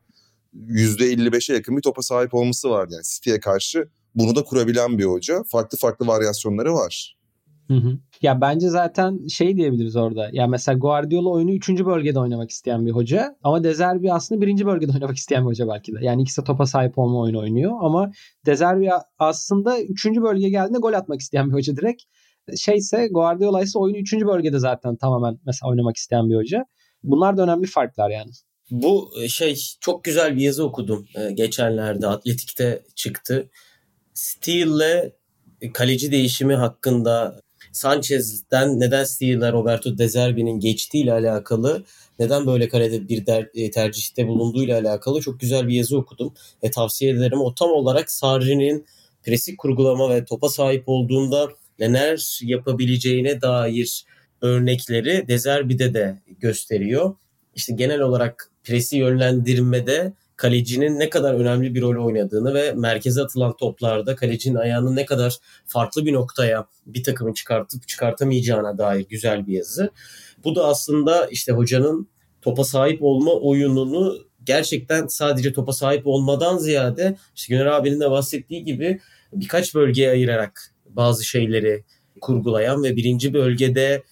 [0.55, 3.89] %55'e yakın bir topa sahip olması var yani City'ye karşı.
[4.15, 5.43] Bunu da kurabilen bir hoca.
[5.51, 7.17] Farklı farklı varyasyonları var.
[7.67, 7.97] Hı hı.
[8.21, 10.29] Ya bence zaten şey diyebiliriz orada.
[10.33, 11.69] Ya mesela Guardiola oyunu 3.
[11.69, 14.65] bölgede oynamak isteyen bir hoca ama Dezerbi aslında 1.
[14.65, 15.97] bölgede oynamak isteyen bir hoca belki de.
[16.01, 18.11] Yani ikisi de topa sahip olma oyunu oynuyor ama
[18.45, 20.05] Dezerbi aslında 3.
[20.05, 22.03] bölgeye geldiğinde gol atmak isteyen bir hoca direkt.
[22.57, 24.13] Şeyse Guardiola ise oyunu 3.
[24.13, 26.65] bölgede zaten tamamen mesela oynamak isteyen bir hoca.
[27.03, 28.31] Bunlar da önemli farklar yani.
[28.71, 33.49] Bu e, şey çok güzel bir yazı okudum e, geçenlerde Atletik'te çıktı
[34.13, 35.13] Steele'le
[35.73, 37.41] kaleci değişimi hakkında
[37.73, 41.83] Sanchez'den neden Steele'e Roberto De Zerbi'nin geçtiği ile alakalı
[42.19, 46.33] neden böyle kalede bir der, e, tercihte bulunduğu ile alakalı çok güzel bir yazı okudum.
[46.61, 47.41] E, tavsiye ederim.
[47.41, 48.85] O tam olarak Sarri'nin
[49.23, 54.05] presik kurgulama ve topa sahip olduğunda neler yapabileceğine dair
[54.41, 57.15] örnekleri Dezerbi'de de gösteriyor.
[57.55, 63.55] İşte genel olarak presi yönlendirmede kalecinin ne kadar önemli bir rol oynadığını ve merkeze atılan
[63.57, 69.53] toplarda kalecinin ayağını ne kadar farklı bir noktaya bir takımın çıkartıp çıkartamayacağına dair güzel bir
[69.53, 69.89] yazı.
[70.43, 72.07] Bu da aslında işte hocanın
[72.41, 78.63] topa sahip olma oyununu gerçekten sadece topa sahip olmadan ziyade işte Güner abinin de bahsettiği
[78.63, 78.99] gibi
[79.33, 81.83] birkaç bölgeye ayırarak bazı şeyleri
[82.21, 84.03] kurgulayan ve birinci bölgede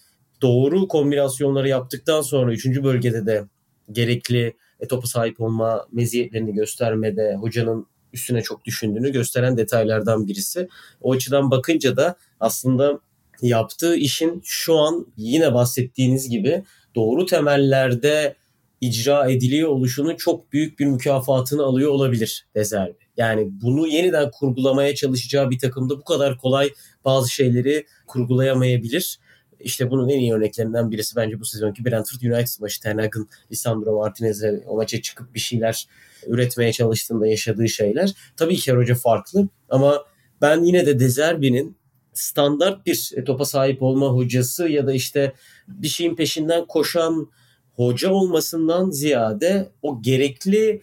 [0.41, 3.43] doğru kombinasyonları yaptıktan sonra üçüncü bölgede de
[3.91, 10.67] gerekli e, topa sahip olma meziyetlerini göstermede hocanın üstüne çok düşündüğünü gösteren detaylardan birisi.
[11.02, 13.00] O açıdan bakınca da aslında
[13.41, 16.63] yaptığı işin şu an yine bahsettiğiniz gibi
[16.96, 18.36] doğru temellerde
[18.82, 22.98] icra ediliyor oluşunun çok büyük bir mükafatını alıyor olabilir Dezerbi.
[23.17, 26.70] Yani bunu yeniden kurgulamaya çalışacağı bir takımda bu kadar kolay
[27.06, 29.20] bazı şeyleri kurgulayamayabilir.
[29.63, 32.82] İşte bunun en iyi örneklerinden birisi bence bu sezonki Brentford United maçı.
[32.82, 35.88] Ten Hag'ın Lisandro Martinez'e o maça çıkıp bir şeyler
[36.28, 38.13] üretmeye çalıştığında yaşadığı şeyler.
[38.38, 40.06] Tabii ki Hoca farklı ama
[40.41, 41.78] ben yine de Dezerbi'nin
[42.13, 45.34] standart bir topa sahip olma hocası ya da işte
[45.67, 47.32] bir şeyin peşinden koşan
[47.74, 50.82] hoca olmasından ziyade o gerekli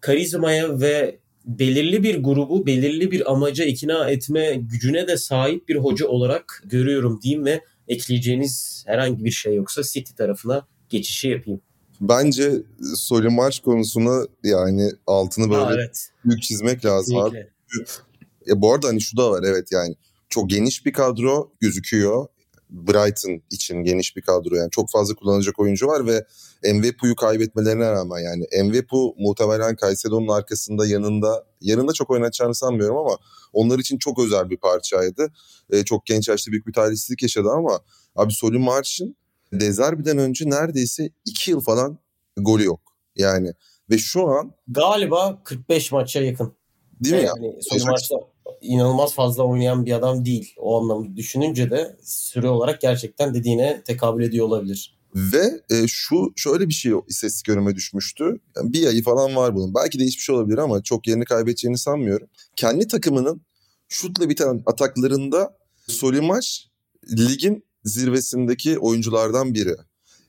[0.00, 6.06] karizmaya ve belirli bir grubu belirli bir amaca ikna etme gücüne de sahip bir hoca
[6.06, 11.60] olarak görüyorum diyeyim ve ekleyeceğiniz herhangi bir şey yoksa City tarafına geçişi yapayım.
[12.00, 12.52] Bence
[12.94, 16.08] Solimarch konusuna yani altını böyle ha, evet.
[16.24, 17.46] büyük çizmek lazım abi.
[18.48, 19.94] E, bu arada hani şu da var evet yani
[20.28, 22.26] çok geniş bir kadro gözüküyor.
[22.70, 26.24] Brighton için geniş bir kadro yani çok fazla kullanacak oyuncu var ve
[26.74, 33.16] Mvepu'yu kaybetmelerine rağmen yani Mvepu muhtemelen Caicedo'nun arkasında yanında yanında çok oynatacağını sanmıyorum ama
[33.52, 35.32] onlar için çok özel bir parçaydı.
[35.70, 37.80] Ee, çok genç yaşta büyük bir talihsizlik yaşadı ama
[38.16, 39.16] abi Solü Marş'ın
[39.52, 41.98] Dezerbi'den önce neredeyse 2 yıl falan
[42.36, 42.80] golü yok.
[43.16, 43.52] Yani
[43.90, 46.52] ve şu an galiba 45 maça yakın.
[47.04, 47.52] Değil mi yani, ya?
[47.60, 48.16] Solü Marş'ta
[48.60, 50.54] inanılmaz fazla oynayan bir adam değil.
[50.56, 54.98] O anlamda düşününce de süre olarak gerçekten dediğine tekabül ediyor olabilir.
[55.14, 58.40] Ve e, şu şöyle bir şey istatistik önüme düşmüştü.
[58.56, 59.74] Yani bir ayı falan var bunun.
[59.74, 62.28] Belki de hiçbir şey olabilir ama çok yerini kaybedeceğini sanmıyorum.
[62.56, 63.40] Kendi takımının
[63.88, 66.68] şutla biten ataklarında Solimaş
[67.10, 69.74] ligin zirvesindeki oyunculardan biri.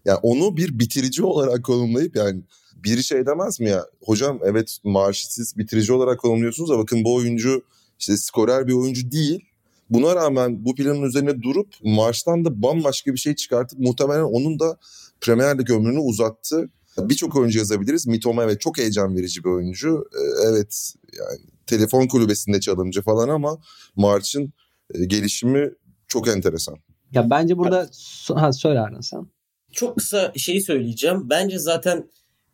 [0.05, 2.43] Yani onu bir bitirici olarak konumlayıp yani
[2.75, 3.85] bir şey demez mi ya?
[4.03, 7.63] Hocam evet maaşı siz bitirici olarak konumluyorsunuz da bakın bu oyuncu
[7.99, 9.45] işte skorer bir oyuncu değil.
[9.89, 14.77] Buna rağmen bu planın üzerine durup Marş'tan da bambaşka bir şey çıkartıp muhtemelen onun da
[15.21, 16.69] Premier Lig ömrünü uzattı.
[16.97, 18.07] Birçok oyuncu yazabiliriz.
[18.07, 20.05] Mitoma evet çok heyecan verici bir oyuncu.
[20.13, 23.57] Ee, evet yani telefon kulübesinde çalımcı falan ama
[23.95, 24.53] Marş'ın
[24.93, 25.71] e, gelişimi
[26.07, 26.75] çok enteresan.
[27.11, 27.89] Ya bence burada
[28.35, 29.27] ha, söyle Arın sen.
[29.71, 31.29] Çok kısa şeyi söyleyeceğim.
[31.29, 32.09] Bence zaten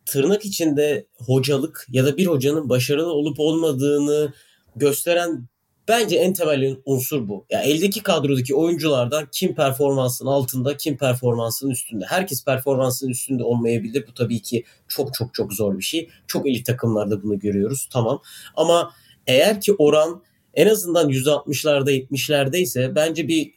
[0.06, 4.32] tırnak içinde hocalık ya da bir hocanın başarılı olup olmadığını
[4.76, 5.48] gösteren
[5.88, 7.46] bence en temel unsur bu.
[7.50, 12.04] Ya yani eldeki kadrodaki oyunculardan kim performansın altında, kim performansın üstünde.
[12.08, 14.04] Herkes performansın üstünde olmayabilir.
[14.08, 16.08] Bu tabii ki çok çok çok zor bir şey.
[16.26, 17.88] Çok elit takımlarda bunu görüyoruz.
[17.92, 18.22] Tamam.
[18.56, 18.92] Ama
[19.26, 20.22] eğer ki oran
[20.54, 23.54] en azından %60'larda 70'lerde ise bence bir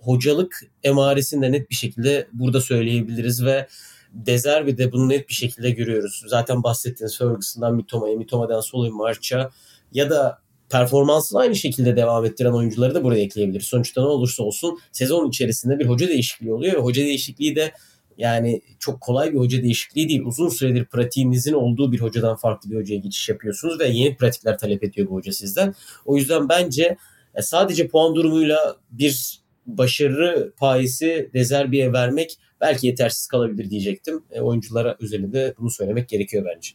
[0.00, 3.68] hocalık emaresini de net bir şekilde burada söyleyebiliriz ve
[4.14, 6.22] Dezerbi de bunu net bir şekilde görüyoruz.
[6.26, 9.50] Zaten bahsettiğiniz Ferguson'dan Mitoma'ya, Mitoma'dan Solay March'a
[9.92, 13.60] ya da performansını aynı şekilde devam ettiren oyuncuları da buraya ekleyebilir.
[13.60, 17.72] Sonuçta ne olursa olsun sezon içerisinde bir hoca değişikliği oluyor ve hoca değişikliği de
[18.18, 20.22] yani çok kolay bir hoca değişikliği değil.
[20.24, 24.84] Uzun süredir pratiğinizin olduğu bir hocadan farklı bir hocaya geçiş yapıyorsunuz ve yeni pratikler talep
[24.84, 25.74] ediyor bu hoca sizden.
[26.04, 26.96] O yüzden bence
[27.34, 34.24] e, sadece puan durumuyla bir başarı payesi Dezerbi'ye vermek belki yetersiz kalabilir diyecektim.
[34.30, 36.70] E, oyunculara özelinde bunu söylemek gerekiyor bence.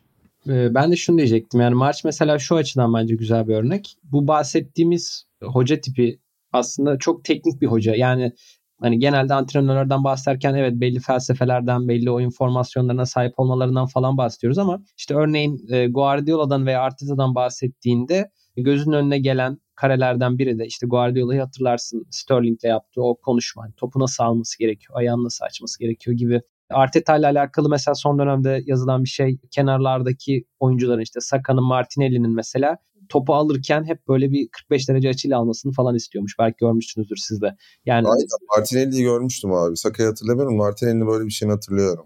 [0.48, 1.62] Ee, ben de şunu diyecektim.
[1.62, 3.98] Yani March mesela şu açıdan bence güzel bir örnek.
[4.04, 6.20] Bu bahsettiğimiz hoca tipi
[6.54, 7.96] aslında çok teknik bir hoca.
[7.96, 8.32] Yani
[8.80, 14.84] hani genelde antrenörlerden bahsederken evet belli felsefelerden, belli oyun formasyonlarına sahip olmalarından falan bahsediyoruz ama
[14.98, 21.42] işte örneğin e, Guardiola'dan veya Arteta'dan bahsettiğinde gözünün önüne gelen karelerden biri de işte Guardiola'yı
[21.42, 23.64] hatırlarsın Sterling'le yaptığı o konuşma.
[23.64, 28.20] Hani topu nasıl alması gerekiyor, ayağını nasıl açması gerekiyor gibi Arteta ile alakalı mesela son
[28.20, 32.78] dönemde yazılan bir şey kenarlardaki oyuncuların işte Saka'nın Martinelli'nin mesela
[33.10, 36.36] topu alırken hep böyle bir 45 derece açıyla almasını falan istiyormuş.
[36.40, 37.56] Belki görmüşsünüzdür siz de.
[37.86, 38.28] Yani Aynen
[38.58, 39.78] Martinelli'yi görmüştüm abi.
[39.78, 40.58] Saka'yı hatırlamıyorum.
[40.58, 42.06] Martinelli'nin böyle bir şeyini hatırlıyorum.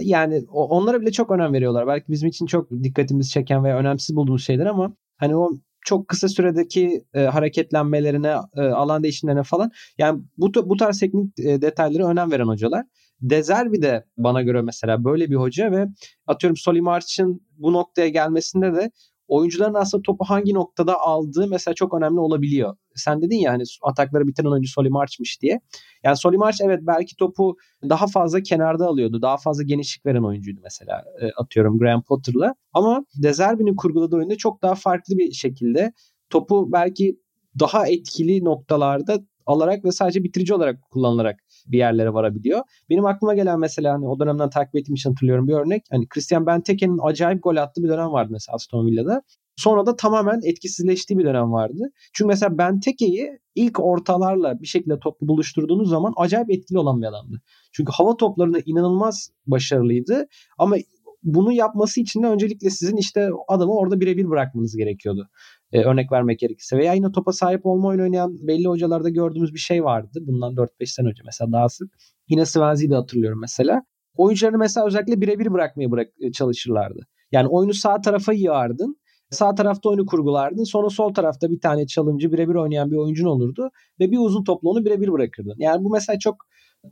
[0.00, 1.86] yani onlara bile çok önem veriyorlar.
[1.86, 5.50] Belki bizim için çok dikkatimizi çeken veya önemsiz bulduğumuz şeyler ama hani o
[5.84, 11.62] çok kısa süredeki e, hareketlenmelerine, e, alan değişimlerine falan yani bu bu tarz teknik e,
[11.62, 12.84] detaylara önem veren hocalar.
[13.22, 15.86] Dezerbi de bana göre mesela böyle bir hoca ve
[16.26, 18.90] atıyorum Solimarch'ın bu noktaya gelmesinde de
[19.28, 22.76] oyuncuların aslında topu hangi noktada aldığı mesela çok önemli olabiliyor.
[22.94, 25.60] Sen dedin ya hani atakları bitiren oyuncu Solimarch'mış diye.
[26.04, 27.56] Yani Solimarch evet belki topu
[27.88, 29.22] daha fazla kenarda alıyordu.
[29.22, 32.54] Daha fazla genişlik veren oyuncuydu mesela e, atıyorum Graham Potter'la.
[32.72, 35.92] Ama Dezerbi'nin kurguladığı oyunda çok daha farklı bir şekilde
[36.30, 37.20] topu belki
[37.60, 42.60] daha etkili noktalarda alarak ve sadece bitirici olarak kullanılarak bir yerlere varabiliyor.
[42.90, 45.82] Benim aklıma gelen mesela hani o dönemden takip ettiğim için hatırlıyorum bir örnek.
[45.90, 49.22] Hani Christian Benteke'nin acayip gol attığı bir dönem vardı mesela Aston Villa'da.
[49.56, 51.90] Sonra da tamamen etkisizleştiği bir dönem vardı.
[52.12, 57.40] Çünkü mesela Benteke'yi ilk ortalarla bir şekilde toplu buluşturduğunuz zaman acayip etkili olan bir adamdı.
[57.72, 60.26] Çünkü hava toplarında inanılmaz başarılıydı
[60.58, 60.76] ama
[61.22, 65.28] bunu yapması için de öncelikle sizin işte adamı orada birebir bırakmanız gerekiyordu.
[65.72, 66.78] Ee, örnek vermek gerekirse.
[66.78, 70.18] Veya yine topa sahip olma oyunu oynayan belli hocalarda gördüğümüz bir şey vardı.
[70.20, 71.92] Bundan 4-5 sene önce mesela daha sık.
[72.28, 73.82] Yine Swansea'yi de hatırlıyorum mesela.
[74.16, 77.06] Oyuncularını mesela özellikle birebir bırakmaya bırak e, çalışırlardı.
[77.32, 78.96] Yani oyunu sağ tarafa yığardın.
[79.30, 80.64] Sağ tarafta oyunu kurgulardın.
[80.64, 83.70] Sonra sol tarafta bir tane çalımcı birebir oynayan bir oyuncun olurdu.
[84.00, 85.54] Ve bir uzun toplu onu birebir bırakırdın.
[85.58, 86.36] Yani bu mesela çok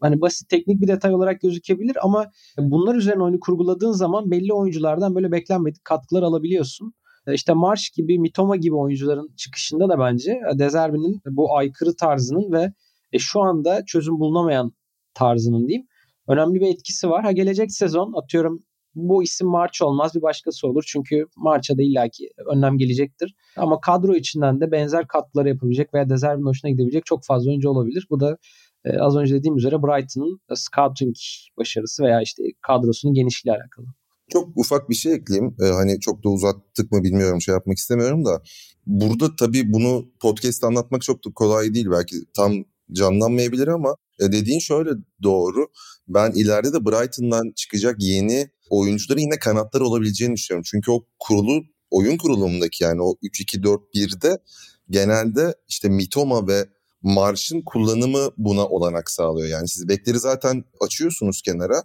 [0.01, 2.27] hani basit teknik bir detay olarak gözükebilir ama
[2.59, 6.95] bunlar üzerine oyunu kurguladığın zaman belli oyunculardan böyle beklenmedik katkılar alabiliyorsun.
[7.31, 12.53] E, işte Marş gibi, Mitoma gibi oyuncuların çıkışında da bence e, Dezerbi'nin bu aykırı tarzının
[12.53, 12.73] ve
[13.13, 14.73] e, şu anda çözüm bulunamayan
[15.15, 15.87] tarzının diyeyim
[16.29, 17.25] önemli bir etkisi var.
[17.25, 18.63] Ha gelecek sezon atıyorum
[18.95, 20.85] bu isim March olmaz bir başkası olur.
[20.87, 23.35] Çünkü March'a da illaki önlem gelecektir.
[23.57, 28.07] Ama kadro içinden de benzer katkıları yapabilecek veya Dezerbi'nin hoşuna gidebilecek çok fazla oyuncu olabilir.
[28.11, 28.39] Bu da
[29.01, 31.17] az önce dediğim üzere Brighton'ın scouting
[31.59, 33.87] başarısı veya işte kadrosunun genişliği alakalı.
[34.33, 35.57] Çok ufak bir şey ekleyeyim.
[35.63, 38.43] Ee, hani çok da uzattık mı bilmiyorum şey yapmak istemiyorum da.
[38.87, 41.87] Burada tabii bunu podcast anlatmak çok da kolay değil.
[41.91, 42.53] Belki tam
[42.93, 44.91] canlanmayabilir ama e, dediğin şöyle
[45.23, 45.67] doğru.
[46.09, 50.67] Ben ileride de Brighton'dan çıkacak yeni oyuncuların yine kanatlar olabileceğini düşünüyorum.
[50.71, 54.39] Çünkü o kurulu oyun kurulumundaki yani o 3-2-4-1'de
[54.91, 56.67] genelde işte Mitoma ve
[57.03, 59.49] Marş'ın kullanımı buna olanak sağlıyor.
[59.49, 61.83] Yani siz bekleri zaten açıyorsunuz kenara.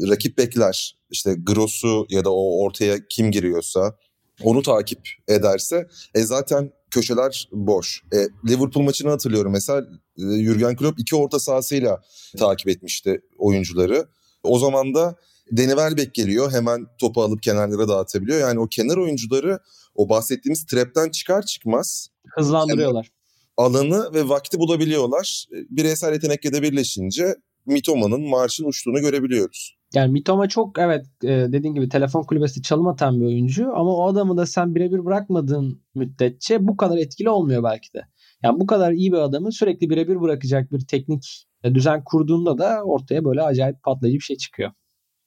[0.00, 3.96] Rakip bekler işte Gross'u ya da o ortaya kim giriyorsa
[4.42, 8.02] onu takip ederse e zaten köşeler boş.
[8.12, 8.16] E,
[8.48, 9.80] Liverpool maçını hatırlıyorum mesela
[10.18, 12.02] e, Jurgen Klopp iki orta sahasıyla
[12.38, 14.08] takip etmişti oyuncuları.
[14.42, 15.16] O zaman da
[15.56, 18.40] Danny Welbeck geliyor hemen topu alıp kenarlara dağıtabiliyor.
[18.40, 19.58] Yani o kenar oyuncuları
[19.94, 23.10] o bahsettiğimiz trapten çıkar çıkmaz hızlandırıyorlar.
[23.56, 25.46] Alanı ve vakti bulabiliyorlar.
[25.52, 29.76] E, bireysel yetenekle de birleşince Mitoma'nın marşın uçtuğunu görebiliyoruz.
[29.94, 34.08] Yani Mitoma çok evet e, dediğin gibi telefon kulübesi çalım atan bir oyuncu ama o
[34.08, 38.02] adamı da sen birebir bırakmadığın müddetçe bu kadar etkili olmuyor belki de.
[38.42, 42.82] Yani bu kadar iyi bir adamı sürekli birebir bırakacak bir teknik e, düzen kurduğunda da
[42.84, 44.70] ortaya böyle acayip patlayıcı bir şey çıkıyor.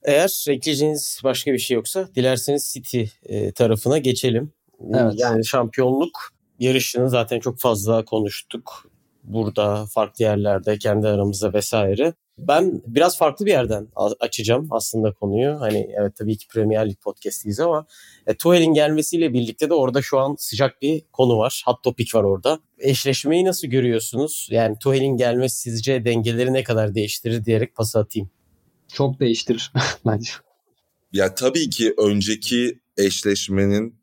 [0.03, 4.51] Eğer ekleyeceğiniz başka bir şey yoksa dilerseniz City e, tarafına geçelim.
[4.93, 5.13] Evet.
[5.17, 8.91] Yani şampiyonluk yarışını zaten çok fazla konuştuk.
[9.23, 12.13] Burada farklı yerlerde kendi aramızda vesaire.
[12.37, 13.87] Ben biraz farklı bir yerden
[14.19, 15.61] açacağım aslında konuyu.
[15.61, 17.85] Hani evet tabii ki Premier Lig podcast'iyiz ama
[18.27, 21.63] e, Tuhel'in gelmesiyle birlikte de orada şu an sıcak bir konu var.
[21.65, 22.59] Hot topic var orada.
[22.79, 24.47] Eşleşmeyi nasıl görüyorsunuz?
[24.51, 28.29] Yani Tuhel'in gelmesi sizce dengeleri ne kadar değiştirir diyerek pas atayım.
[28.93, 29.71] Çok değiştirir
[30.05, 30.31] bence.
[31.13, 33.95] Ya tabii ki önceki eşleşmenin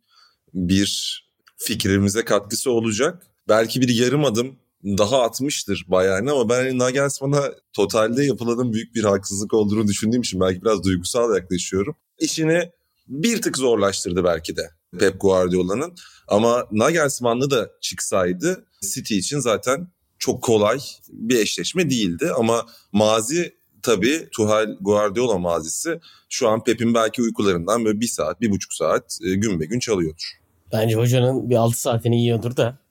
[0.55, 1.25] bir
[1.57, 3.27] fikrimize katkısı olacak.
[3.49, 9.05] Belki bir yarım adım daha atmıştır Bayern'e ama ben hani Nagelsmann'a totalde yapılanın büyük bir
[9.05, 11.97] haksızlık olduğunu düşündüğüm için belki biraz duygusal yaklaşıyorum.
[12.21, 12.71] İşini
[13.09, 15.95] bir tık zorlaştırdı belki de Pep Guardiola'nın.
[16.29, 22.31] Ama Nagelsmann'lı da çıksaydı City için zaten çok kolay bir eşleşme değildi.
[22.39, 28.51] Ama mazi tabii Tuhal Guardiola mazisi şu an Pep'in belki uykularından böyle bir saat, bir
[28.51, 30.41] buçuk saat e, gün be gün çalıyordur.
[30.73, 32.84] Bence hocanın bir altı saatini yiyordur da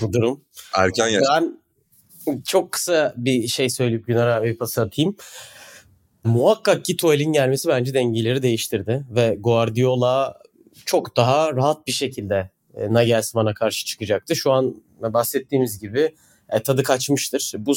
[0.00, 0.44] bu durum.
[0.76, 1.24] Erken yaş.
[1.34, 1.58] Ben
[2.46, 5.16] çok kısa bir şey söyleyip Güner abi pas atayım.
[6.24, 10.42] Muhakkak ki Tuhel'in gelmesi bence dengeleri değiştirdi ve Guardiola
[10.86, 14.36] çok daha rahat bir şekilde e, Nagelsmann'a karşı çıkacaktı.
[14.36, 16.14] Şu an bahsettiğimiz gibi
[16.50, 17.52] e, tadı kaçmıştır.
[17.58, 17.72] Bu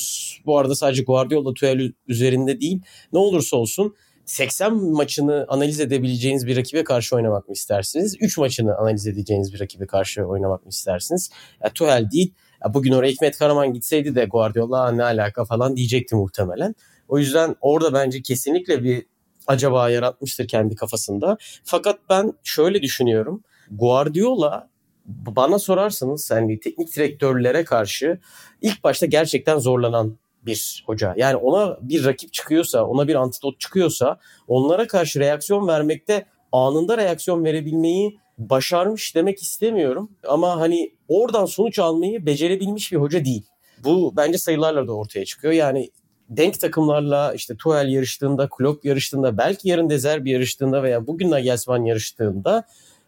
[0.45, 2.81] bu arada sadece Guardiola Tuchel üzerinde değil.
[3.13, 3.95] Ne olursa olsun
[4.29, 8.15] 80 maçını analiz edebileceğiniz bir rakibe karşı oynamak mı istersiniz?
[8.19, 11.29] 3 maçını analiz edeceğiniz bir rakibe karşı oynamak mı istersiniz?
[11.63, 12.33] Ya, Tuhel değil.
[12.65, 16.75] Ya, bugün oraya Hikmet Karaman gitseydi de Guardiola ne alaka falan diyecekti muhtemelen.
[17.07, 19.05] O yüzden orada bence kesinlikle bir
[19.47, 21.37] acaba yaratmıştır kendi kafasında.
[21.63, 23.43] Fakat ben şöyle düşünüyorum.
[23.71, 24.69] Guardiola
[25.05, 28.19] bana sorarsanız yani teknik direktörlere karşı
[28.61, 31.13] ilk başta gerçekten zorlanan bir hoca.
[31.17, 37.45] Yani ona bir rakip çıkıyorsa, ona bir antidot çıkıyorsa onlara karşı reaksiyon vermekte anında reaksiyon
[37.45, 40.11] verebilmeyi başarmış demek istemiyorum.
[40.27, 43.45] Ama hani oradan sonuç almayı becerebilmiş bir hoca değil.
[43.83, 45.53] Bu bence sayılarla da ortaya çıkıyor.
[45.53, 45.89] Yani
[46.29, 52.63] denk takımlarla işte Tuchel yarıştığında, Klopp yarıştığında, belki yarın Dezerbi yarıştığında veya bugün Nagelsmann yarıştığında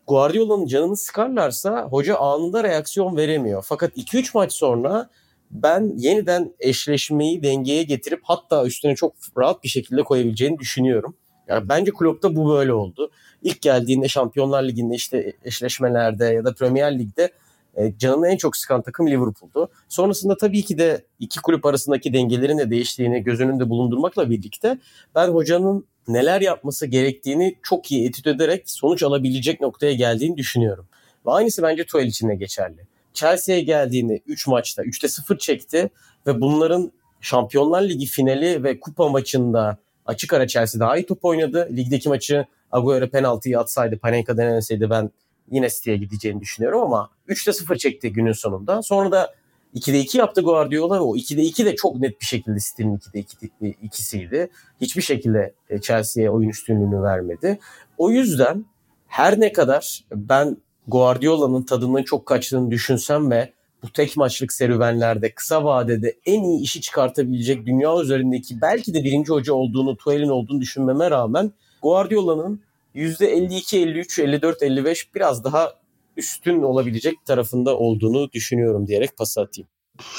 [0.07, 3.65] Guardiola'nın canını sıkarlarsa hoca anında reaksiyon veremiyor.
[3.67, 5.09] Fakat 2-3 maç sonra
[5.51, 11.15] ben yeniden eşleşmeyi dengeye getirip hatta üstüne çok rahat bir şekilde koyabileceğini düşünüyorum.
[11.47, 13.11] Yani bence Klopp'ta bu böyle oldu.
[13.41, 17.31] İlk geldiğinde Şampiyonlar Ligi'nde işte eşleşmelerde ya da Premier Lig'de
[17.75, 19.69] e, canını en çok sıkan takım Liverpool'du.
[19.89, 24.77] Sonrasında tabii ki de iki kulüp arasındaki dengelerin de değiştiğini göz önünde bulundurmakla birlikte
[25.15, 30.87] ben hocanın neler yapması gerektiğini çok iyi etüt ederek sonuç alabilecek noktaya geldiğini düşünüyorum.
[31.25, 32.90] Ve aynısı bence Tuchel için de geçerli.
[33.13, 35.89] Chelsea'ye geldiğinde 3 maçta 3'te 0 çekti
[36.27, 36.91] ve bunların
[37.21, 41.69] Şampiyonlar Ligi finali ve kupa maçında açık ara Chelsea daha iyi top oynadı.
[41.71, 45.11] Ligdeki maçı Agüero penaltıyı atsaydı, Panenka denemeseydi ben
[45.51, 48.81] yine City'ye gideceğini düşünüyorum ama 3'te 0 çekti günün sonunda.
[48.81, 49.33] Sonra da
[49.75, 51.01] 2'de 2 yaptı Guardiola.
[51.01, 53.37] O 2'de 2 de çok net bir şekilde City'nin 2'de 2
[53.81, 54.49] ikisiydi.
[54.81, 57.59] Hiçbir şekilde e, Chelsea'ye oyun üstünlüğünü vermedi.
[57.97, 58.65] O yüzden
[59.07, 60.57] her ne kadar ben
[60.87, 63.53] Guardiola'nın tadının çok kaçtığını düşünsem ve
[63.83, 69.31] bu tek maçlık serüvenlerde kısa vadede en iyi işi çıkartabilecek dünya üzerindeki belki de birinci
[69.31, 71.51] hoca olduğunu, Tuchel'in olduğunu düşünmeme rağmen
[71.81, 72.61] Guardiola'nın
[72.95, 75.73] %52, 53, 54, 55 biraz daha
[76.17, 79.67] üstün olabilecek tarafında olduğunu düşünüyorum diyerek pas atayım.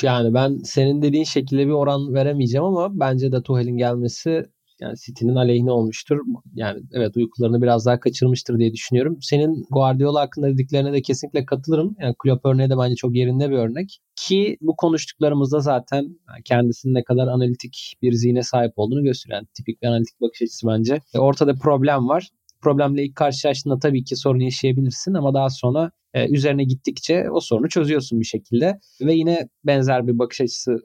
[0.02, 4.46] Yani ben senin dediğin şekilde bir oran veremeyeceğim ama bence de Tuhel'in gelmesi
[4.82, 6.18] yani City'nin aleyhine olmuştur.
[6.54, 9.18] Yani evet uykularını biraz daha kaçırmıştır diye düşünüyorum.
[9.20, 11.96] Senin Guardiola hakkında dediklerine de kesinlikle katılırım.
[12.00, 13.98] Yani Klopp örneği de bence çok yerinde bir örnek.
[14.16, 19.38] Ki bu konuştuklarımızda zaten kendisinin ne kadar analitik bir zihne sahip olduğunu gösteriyor.
[19.38, 21.00] Yani tipik bir analitik bakış açısı bence.
[21.14, 22.28] E ortada problem var
[22.62, 27.68] problemle ilk karşılaştığında tabii ki sorun yaşayabilirsin ama daha sonra e, üzerine gittikçe o sorunu
[27.68, 28.78] çözüyorsun bir şekilde.
[29.00, 30.82] Ve yine benzer bir bakış açısının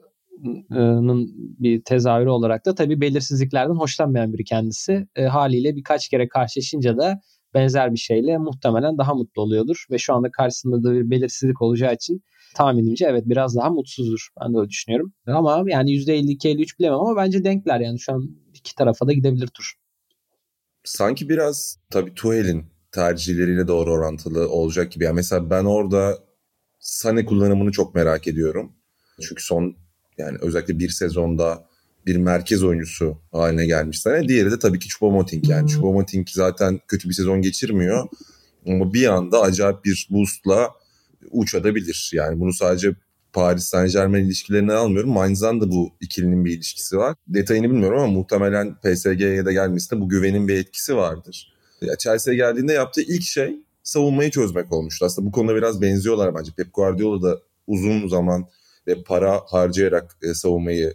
[1.58, 5.06] bir tezahürü olarak da tabii belirsizliklerden hoşlanmayan biri kendisi.
[5.16, 7.20] E, haliyle birkaç kere karşılaşınca da
[7.54, 9.84] benzer bir şeyle muhtemelen daha mutlu oluyordur.
[9.90, 12.22] Ve şu anda karşısında da bir belirsizlik olacağı için
[12.54, 14.28] tahminimce evet biraz daha mutsuzdur.
[14.40, 15.12] Ben de öyle düşünüyorum.
[15.26, 19.74] Ama yani %52-53 bilemem ama bence denkler yani şu an iki tarafa da gidebilir tur
[20.88, 25.04] sanki biraz tabii Tuhel'in tercihleriyle doğru orantılı olacak gibi.
[25.04, 26.18] Yani mesela ben orada
[26.80, 28.72] Sane kullanımını çok merak ediyorum.
[29.20, 29.76] Çünkü son
[30.18, 31.68] yani özellikle bir sezonda
[32.06, 34.28] bir merkez oyuncusu haline gelmiş Sane.
[34.28, 35.70] Diğeri de tabii ki Choupo-Moting yani.
[35.70, 38.08] Choupo-Moting zaten kötü bir sezon geçirmiyor.
[38.66, 40.70] Ama bir anda acayip bir boostla
[41.30, 42.10] uçabilir.
[42.14, 42.94] Yani bunu sadece
[43.32, 45.10] Paris Saint Germain ilişkilerini almıyorum.
[45.10, 47.16] Mainz'dan da bu ikilinin bir ilişkisi var.
[47.28, 51.52] Detayını bilmiyorum ama muhtemelen PSG'ye de gelmesinde bu güvenin bir etkisi vardır.
[51.80, 55.06] Ya Chelsea'ye geldiğinde yaptığı ilk şey savunmayı çözmek olmuştu.
[55.06, 56.52] Aslında bu konuda biraz benziyorlar bence.
[56.56, 58.48] Pep Guardiola da uzun zaman
[58.88, 60.94] ve para harcayarak e, savunmayı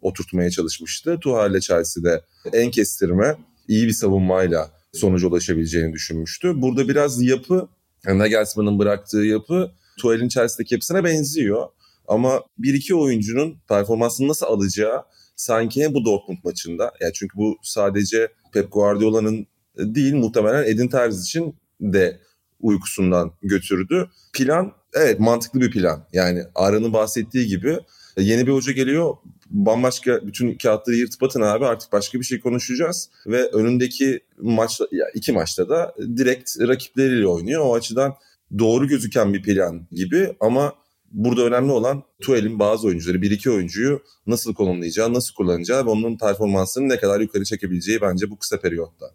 [0.00, 1.18] oturtmaya çalışmıştı.
[1.20, 3.36] Tuchel ile Chelsea'de en kestirme
[3.68, 6.62] iyi bir savunmayla sonuca ulaşabileceğini düşünmüştü.
[6.62, 7.68] Burada biraz yapı,
[8.06, 11.68] Nagelsmann'ın bıraktığı yapı Tuhel'in Chelsea'deki yapısına benziyor.
[12.08, 15.02] Ama bir iki oyuncunun performansını nasıl alacağı
[15.36, 16.92] sanki bu Dortmund maçında.
[17.00, 19.46] Yani çünkü bu sadece Pep Guardiola'nın
[19.78, 22.20] değil muhtemelen Edin Terzic için de
[22.60, 24.10] uykusundan götürdü.
[24.32, 26.04] Plan evet mantıklı bir plan.
[26.12, 27.78] Yani Ara'nın bahsettiği gibi
[28.18, 29.16] yeni bir hoca geliyor.
[29.50, 33.10] Bambaşka bütün kağıtları yırtıp atın abi artık başka bir şey konuşacağız.
[33.26, 34.80] Ve önündeki maç,
[35.14, 37.64] iki maçta da direkt rakipleriyle oynuyor.
[37.66, 38.14] O açıdan
[38.58, 40.72] doğru gözüken bir plan gibi ama
[41.10, 46.18] burada önemli olan Tuel'in bazı oyuncuları, bir iki oyuncuyu nasıl konumlayacağı, nasıl kullanacağı ve onun
[46.18, 49.06] performansını ne kadar yukarı çekebileceği bence bu kısa periyotta.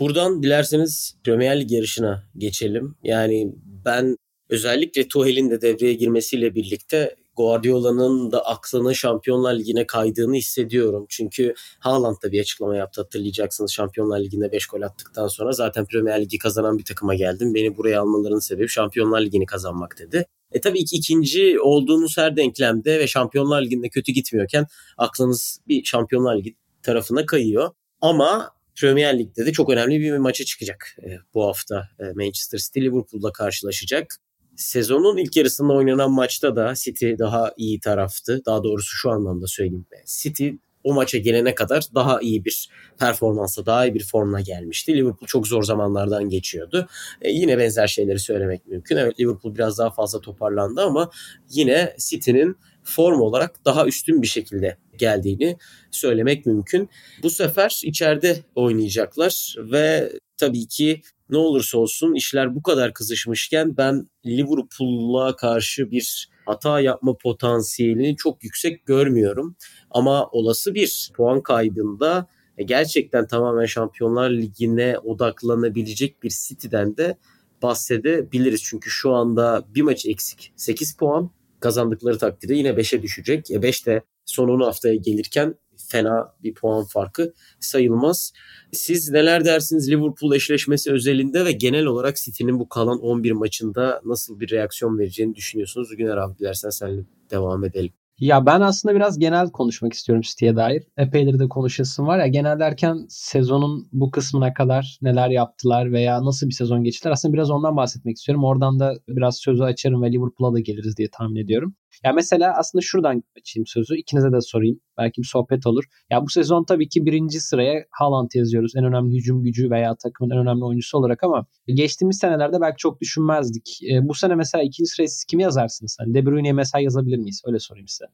[0.00, 2.94] Buradan dilerseniz Premier Lig yarışına geçelim.
[3.02, 3.52] Yani
[3.84, 4.16] ben
[4.48, 11.06] özellikle Tuhel'in de devreye girmesiyle birlikte Guardiola'nın da aklının Şampiyonlar Ligi'ne kaydığını hissediyorum.
[11.08, 13.72] Çünkü Haaland da bir açıklama yaptı hatırlayacaksınız.
[13.72, 17.54] Şampiyonlar Ligi'nde 5 gol attıktan sonra zaten Premier Ligi kazanan bir takıma geldim.
[17.54, 20.26] Beni buraya almalarının sebebi Şampiyonlar Ligi'ni kazanmak dedi.
[20.52, 24.66] E tabii ki ikinci olduğunuz her denklemde ve Şampiyonlar Ligi'nde kötü gitmiyorken
[24.98, 27.70] aklınız bir Şampiyonlar Ligi tarafına kayıyor.
[28.00, 31.88] Ama Premier Lig'de de çok önemli bir maça çıkacak e, bu hafta.
[32.00, 34.16] E, Manchester City Liverpool'la karşılaşacak.
[34.56, 38.42] Sezonun ilk yarısında oynanan maçta da City daha iyi taraftı.
[38.46, 39.86] Daha doğrusu şu anlamda söyleyeyim.
[40.06, 40.50] City
[40.84, 44.96] o maça gelene kadar daha iyi bir performansa, daha iyi bir formla gelmişti.
[44.96, 46.88] Liverpool çok zor zamanlardan geçiyordu.
[47.22, 48.96] E, yine benzer şeyleri söylemek mümkün.
[48.96, 51.10] Evet Liverpool biraz daha fazla toparlandı ama
[51.50, 55.56] yine City'nin form olarak daha üstün bir şekilde geldiğini
[55.90, 56.90] söylemek mümkün.
[57.22, 64.08] Bu sefer içeride oynayacaklar ve tabii ki ne olursa olsun işler bu kadar kızışmışken ben
[64.26, 69.56] Liverpool'a karşı bir hata yapma potansiyelini çok yüksek görmüyorum.
[69.90, 72.26] Ama olası bir puan kaybında
[72.58, 77.16] e, gerçekten tamamen Şampiyonlar Ligi'ne odaklanabilecek bir City'den de
[77.62, 78.62] bahsedebiliriz.
[78.62, 81.30] Çünkü şu anda bir maç eksik 8 puan
[81.60, 83.50] kazandıkları takdirde yine 5'e düşecek.
[83.50, 85.54] E 5 de son 10 haftaya gelirken
[85.88, 88.32] fena bir puan farkı sayılmaz.
[88.72, 94.40] Siz neler dersiniz Liverpool eşleşmesi özelinde ve genel olarak City'nin bu kalan 11 maçında nasıl
[94.40, 95.96] bir reaksiyon vereceğini düşünüyorsunuz?
[95.96, 97.92] Güner abi dilersen seninle devam edelim.
[98.18, 100.82] Ya ben aslında biraz genel konuşmak istiyorum City'ye dair.
[100.96, 102.26] Epeydir de konuşasım var ya.
[102.26, 107.12] Genel derken sezonun bu kısmına kadar neler yaptılar veya nasıl bir sezon geçtiler.
[107.12, 108.44] Aslında biraz ondan bahsetmek istiyorum.
[108.44, 111.74] Oradan da biraz sözü açarım ve Liverpool'a da geliriz diye tahmin ediyorum.
[112.04, 113.96] Ya mesela aslında şuradan açayım sözü.
[113.96, 114.80] İkinize de sorayım.
[114.98, 115.84] Belki bir sohbet olur.
[116.10, 118.72] Ya bu sezon tabii ki birinci sıraya Haaland yazıyoruz.
[118.76, 123.00] En önemli hücum gücü veya takımın en önemli oyuncusu olarak ama geçtiğimiz senelerde belki çok
[123.00, 123.80] düşünmezdik.
[123.82, 125.96] E, bu sene mesela ikinci sıraya siz kimi yazarsınız?
[126.00, 127.42] Hani De Bruyne'ye mesela yazabilir miyiz?
[127.46, 128.04] Öyle sorayım size.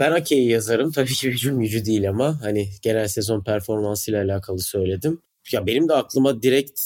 [0.00, 0.92] Ben Ake'yi yazarım.
[0.92, 5.20] Tabii ki hücum gücü değil ama hani genel sezon performansıyla alakalı söyledim.
[5.52, 6.80] Ya benim de aklıma direkt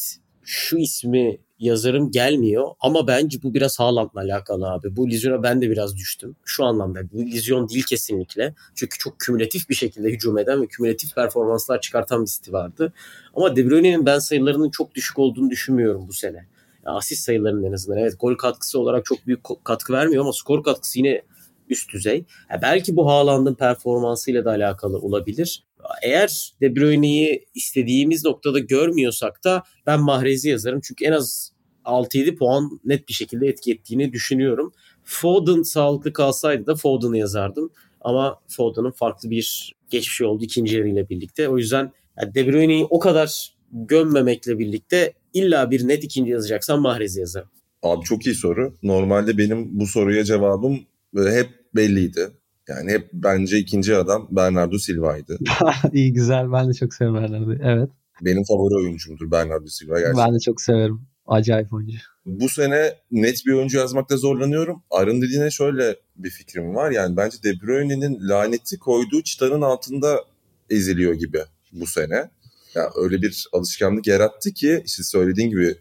[0.50, 4.96] şu ismi yazarım gelmiyor ama bence bu biraz Haaland'la alakalı abi.
[4.96, 6.36] Bu lizyona ben de biraz düştüm.
[6.44, 8.54] Şu anlamda bu lizyon değil kesinlikle.
[8.74, 12.92] Çünkü çok kümülatif bir şekilde hücum eden ve kümülatif performanslar çıkartan bir City vardı.
[13.34, 16.46] Ama De Bruyne'nin ben sayılarının çok düşük olduğunu düşünmüyorum bu sene.
[16.86, 17.98] Ya asist sayılarının en azından.
[17.98, 21.22] Evet gol katkısı olarak çok büyük katkı vermiyor ama skor katkısı yine
[21.68, 22.24] üst düzey.
[22.50, 25.64] Ya belki bu Haaland'ın performansıyla da alakalı olabilir.
[26.02, 30.80] Eğer De Bruyne'yi istediğimiz noktada görmüyorsak da ben Mahrez'i yazarım.
[30.84, 31.52] Çünkü en az
[31.84, 34.72] 6-7 puan net bir şekilde etki ettiğini düşünüyorum.
[35.04, 37.70] Foden sağlıklı kalsaydı da Foden'ı yazardım.
[38.00, 41.48] Ama Foden'ın farklı bir geçmişi oldu ikinci yarıyla birlikte.
[41.48, 47.20] O yüzden yani De Bruyne'yi o kadar gömmemekle birlikte illa bir net ikinci yazacaksan Mahrez'i
[47.20, 47.48] yazarım.
[47.82, 48.74] Abi çok iyi soru.
[48.82, 50.80] Normalde benim bu soruya cevabım
[51.16, 52.30] hep belliydi.
[52.70, 55.38] Yani hep bence ikinci adam Bernardo Silva'ydı.
[55.92, 56.52] İyi güzel.
[56.52, 57.58] Ben de çok severim Bernardo'yu.
[57.62, 57.90] Evet.
[58.20, 60.26] Benim favori oyuncumdur Bernardo Silva gerçekten.
[60.26, 61.00] Ben de çok severim.
[61.26, 61.98] Acayip oyuncu.
[62.26, 64.82] Bu sene net bir oyuncu yazmakta zorlanıyorum.
[64.90, 66.90] Arın dediğine şöyle bir fikrim var.
[66.90, 70.24] Yani bence De Bruyne'nin laneti koyduğu çıtanın altında
[70.70, 71.38] eziliyor gibi
[71.72, 72.30] bu sene.
[72.74, 75.74] Yani öyle bir alışkanlık yarattı ki işte söylediğin gibi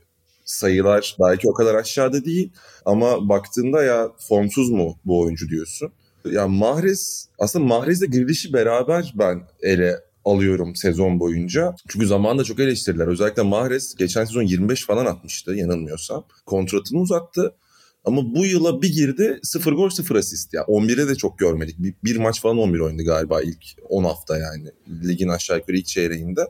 [0.46, 2.52] sayılar belki o kadar aşağıda değil
[2.86, 5.92] ama baktığında ya formsuz mu bu oyuncu diyorsun.
[6.32, 11.76] Ya Mahrez aslında Mahrez'le Grealish'i beraber ben ele alıyorum sezon boyunca.
[11.88, 13.08] Çünkü zamanında çok eleştirdiler.
[13.08, 16.24] Özellikle Mahrez geçen sezon 25 falan atmıştı yanılmıyorsam.
[16.46, 17.56] Kontratını uzattı.
[18.06, 20.54] Ama bu yıla bir girdi 0 gol 0 asist.
[20.54, 21.80] Ya yani 11'e de çok görmedik.
[21.80, 24.72] Bir, bir maç falan 11 oynadı galiba ilk 10 hafta yani.
[25.08, 26.42] Ligin aşağı yukarı ilk çeyreğinde.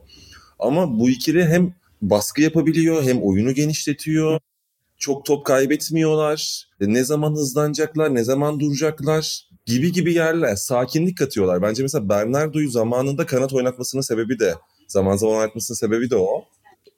[0.60, 4.40] Ama bu ikili hem baskı yapabiliyor hem oyunu genişletiyor.
[4.98, 6.68] Çok top kaybetmiyorlar.
[6.80, 10.56] Ne zaman hızlanacaklar, ne zaman duracaklar gibi gibi yerler.
[10.56, 11.62] Sakinlik katıyorlar.
[11.62, 14.54] Bence mesela Bernardo'yu zamanında kanat oynatmasının sebebi de
[14.88, 16.44] zaman zaman oynatmasının sebebi de o.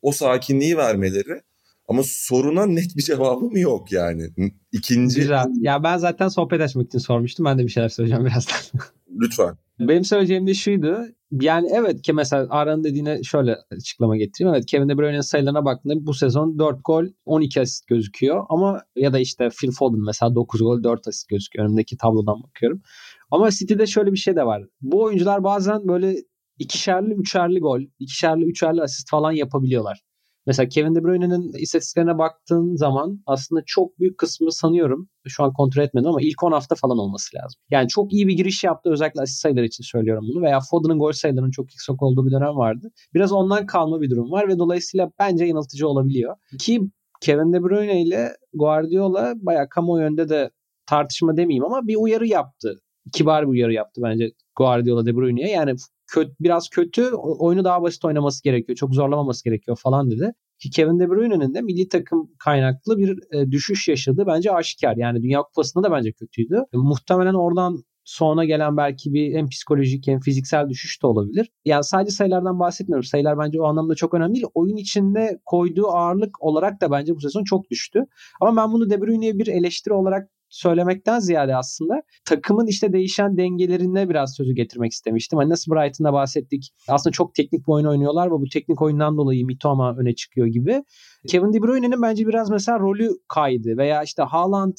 [0.01, 1.41] O sakinliği vermeleri.
[1.87, 4.29] Ama soruna net bir cevabım yok yani.
[4.71, 5.19] İkinci...
[5.19, 5.45] Güzel.
[5.61, 7.45] Ya ben zaten sohbet açmak için sormuştum.
[7.45, 8.81] Ben de bir şeyler söyleyeceğim birazdan.
[9.19, 9.57] Lütfen.
[9.79, 11.05] Benim söyleyeceğim de şuydu.
[11.31, 14.55] Yani evet ki mesela Aran'ın dediğine şöyle açıklama getireyim.
[14.55, 18.45] Evet Kevin De Bruyne'nin sayılarına baktığımda bu sezon 4 gol 12 asist gözüküyor.
[18.49, 21.65] Ama ya da işte Phil Foden mesela 9 gol 4 asist gözüküyor.
[21.65, 22.81] Önümdeki tablodan bakıyorum.
[23.31, 24.63] Ama City'de şöyle bir şey de var.
[24.81, 26.15] Bu oyuncular bazen böyle
[26.59, 30.01] ikişerli, üçerli gol, ikişerli, üçerli asist falan yapabiliyorlar.
[30.47, 35.83] Mesela Kevin De Bruyne'nin istatistiklerine baktığın zaman aslında çok büyük kısmı sanıyorum şu an kontrol
[35.83, 37.61] etmedim ama ilk 10 hafta falan olması lazım.
[37.69, 41.11] Yani çok iyi bir giriş yaptı özellikle asist sayıları için söylüyorum bunu veya Foden'ın gol
[41.11, 42.91] sayılarının çok yüksek olduğu bir dönem vardı.
[43.13, 46.35] Biraz ondan kalma bir durum var ve dolayısıyla bence yanıltıcı olabiliyor.
[46.59, 46.81] Ki
[47.21, 50.49] Kevin De Bruyne ile Guardiola bayağı kamuoyu önünde de
[50.85, 52.81] tartışma demeyeyim ama bir uyarı yaptı.
[53.13, 55.49] Kibar bir uyarı yaptı bence Guardiola De Bruyne'ye.
[55.49, 55.75] Yani
[56.11, 58.75] kötü, biraz kötü oyunu daha basit oynaması gerekiyor.
[58.75, 60.33] Çok zorlamaması gerekiyor falan dedi.
[60.59, 64.95] Ki Kevin De Bruyne'nin de milli takım kaynaklı bir e, düşüş yaşadığı bence aşikar.
[64.97, 66.55] Yani Dünya Kupası'nda da bence kötüydü.
[66.73, 71.49] E, muhtemelen oradan sonra gelen belki bir hem psikolojik hem fiziksel düşüş de olabilir.
[71.65, 73.03] Yani sadece sayılardan bahsetmiyorum.
[73.03, 74.45] Sayılar bence o anlamda çok önemli değil.
[74.53, 78.05] Oyun içinde koyduğu ağırlık olarak da bence bu sezon çok düştü.
[78.41, 84.09] Ama ben bunu De Bruyne'ye bir eleştiri olarak söylemekten ziyade aslında takımın işte değişen dengelerine
[84.09, 85.39] biraz sözü getirmek istemiştim.
[85.39, 86.71] Hani nasıl Brighton'da bahsettik.
[86.87, 90.83] Aslında çok teknik bir oyun oynuyorlar ve bu teknik oyundan dolayı Mitoma öne çıkıyor gibi.
[91.27, 94.77] Kevin De Bruyne'nin bence biraz mesela rolü kaydı veya işte Haaland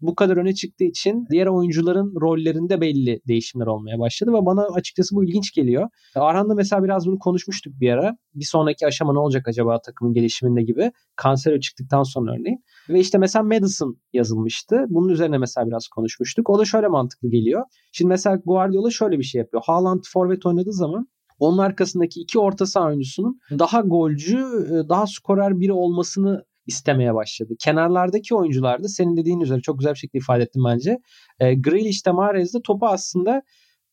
[0.00, 5.16] bu kadar öne çıktığı için diğer oyuncuların rollerinde belli değişimler olmaya başladı ve bana açıkçası
[5.16, 5.88] bu ilginç geliyor.
[6.14, 8.16] Arhan'la mesela biraz bunu konuşmuştuk bir ara.
[8.34, 10.92] Bir sonraki aşama ne olacak acaba takımın gelişiminde gibi.
[11.16, 12.64] Kanser çıktıktan sonra örneğin.
[12.88, 14.84] Ve işte mesela Madison yazılmıştı.
[14.88, 16.50] Bunun üzerine mesela biraz konuşmuştuk.
[16.50, 17.64] O da şöyle mantıklı geliyor.
[17.92, 19.62] Şimdi mesela Guardiola şöyle bir şey yapıyor.
[19.66, 21.06] Haaland forvet oynadığı zaman
[21.38, 24.38] onun arkasındaki iki orta saha oyuncusunun daha golcü,
[24.88, 27.54] daha skorer biri olmasını istemeye başladı.
[27.58, 30.98] Kenarlardaki oyuncularda senin dediğin üzere çok güzel bir şekilde ifade ettim bence.
[31.40, 33.42] E, Grealish de Mahrez de topu aslında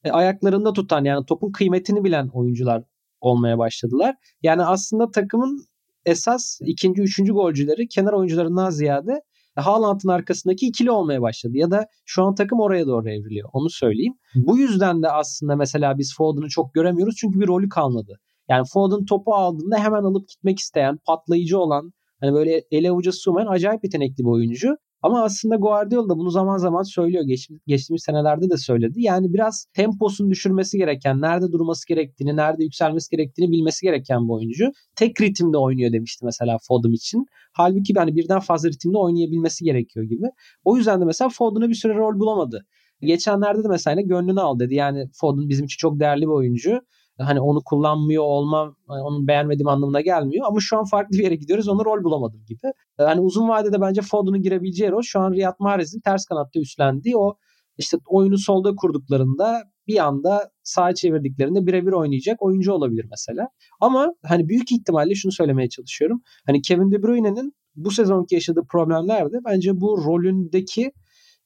[0.04, 2.84] e, ayaklarında tutan yani topun kıymetini bilen oyuncular
[3.22, 4.16] olmaya başladılar.
[4.44, 5.66] Yani aslında takımın
[6.06, 9.22] esas ikinci, üçüncü golcüleri kenar oyuncularından ziyade
[9.62, 11.54] Haaland'ın arkasındaki ikili olmaya başladı.
[11.58, 13.50] Ya da şu an takım oraya doğru evriliyor.
[13.54, 14.14] Onu söyleyeyim.
[14.36, 17.16] Bu yüzden de aslında mesela biz Foden'ı çok göremiyoruz.
[17.18, 18.20] Çünkü bir rolü kalmadı.
[18.50, 23.48] Yani Foden topu aldığında hemen alıp gitmek isteyen, patlayıcı olan, Hani böyle ele avuca sığmayan
[23.48, 24.78] acayip yetenekli bir oyuncu.
[25.02, 27.24] Ama aslında Guardiola da bunu zaman zaman söylüyor.
[27.24, 29.02] Geç, geçtiğimiz senelerde de söyledi.
[29.02, 34.66] Yani biraz temposunu düşürmesi gereken, nerede durması gerektiğini, nerede yükselmesi gerektiğini bilmesi gereken bir oyuncu.
[34.96, 37.26] Tek ritimde oynuyor demişti mesela Foden için.
[37.54, 40.26] Halbuki yani birden fazla ritimde oynayabilmesi gerekiyor gibi.
[40.64, 42.66] O yüzden de mesela Foden'a bir süre rol bulamadı.
[43.02, 44.76] Geçenlerde de mesela gönlünü al dedi.
[44.76, 46.82] Yani Foden bizim için çok değerli bir oyuncu
[47.20, 50.46] hani onu kullanmıyor olmam hani onu beğenmediğim anlamına gelmiyor.
[50.48, 51.68] Ama şu an farklı bir yere gidiyoruz.
[51.68, 52.74] Onu rol bulamadım gibi.
[52.98, 57.36] Hani uzun vadede bence Foden'ın girebileceği rol şu an Riyad Mahrez'in ters kanatta üstlendiği o
[57.78, 63.48] işte oyunu solda kurduklarında bir anda sağ çevirdiklerinde birebir oynayacak oyuncu olabilir mesela.
[63.82, 66.22] Ama hani büyük ihtimalle şunu söylemeye çalışıyorum.
[66.46, 70.92] Hani Kevin De Bruyne'nin bu sezonki yaşadığı problemler de bence bu rolündeki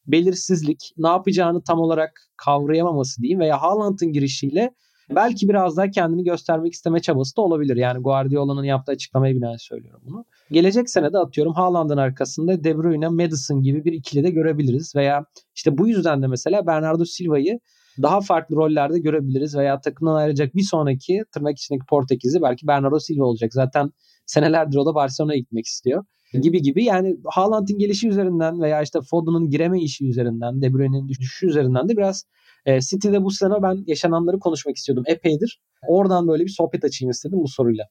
[0.07, 4.71] belirsizlik, ne yapacağını tam olarak kavrayamaması diyeyim veya Haaland'ın girişiyle
[5.15, 7.75] Belki biraz daha kendini göstermek isteme çabası da olabilir.
[7.75, 10.25] Yani Guardiola'nın yaptığı açıklamayı binaen söylüyorum bunu.
[10.51, 14.95] Gelecek sene de atıyorum Haaland'ın arkasında De Bruyne, Madison gibi bir ikili de görebiliriz.
[14.95, 17.59] Veya işte bu yüzden de mesela Bernardo Silva'yı
[18.01, 23.25] daha farklı rollerde görebiliriz veya takımdan ayrılacak bir sonraki tırnak içindeki Portekizli belki Bernardo Silva
[23.25, 23.53] olacak.
[23.53, 23.89] Zaten
[24.25, 26.03] senelerdir o da Barcelona'ya gitmek istiyor
[26.39, 31.47] gibi gibi yani Haaland'ın gelişi üzerinden veya işte Foden'ın gireme işi üzerinden, De Bruyne'nin düşüşü
[31.47, 32.25] üzerinden de biraz
[32.65, 35.61] e, City'de bu sene ben yaşananları konuşmak istiyordum epeydir.
[35.87, 37.83] Oradan böyle bir sohbet açayım istedim bu soruyla.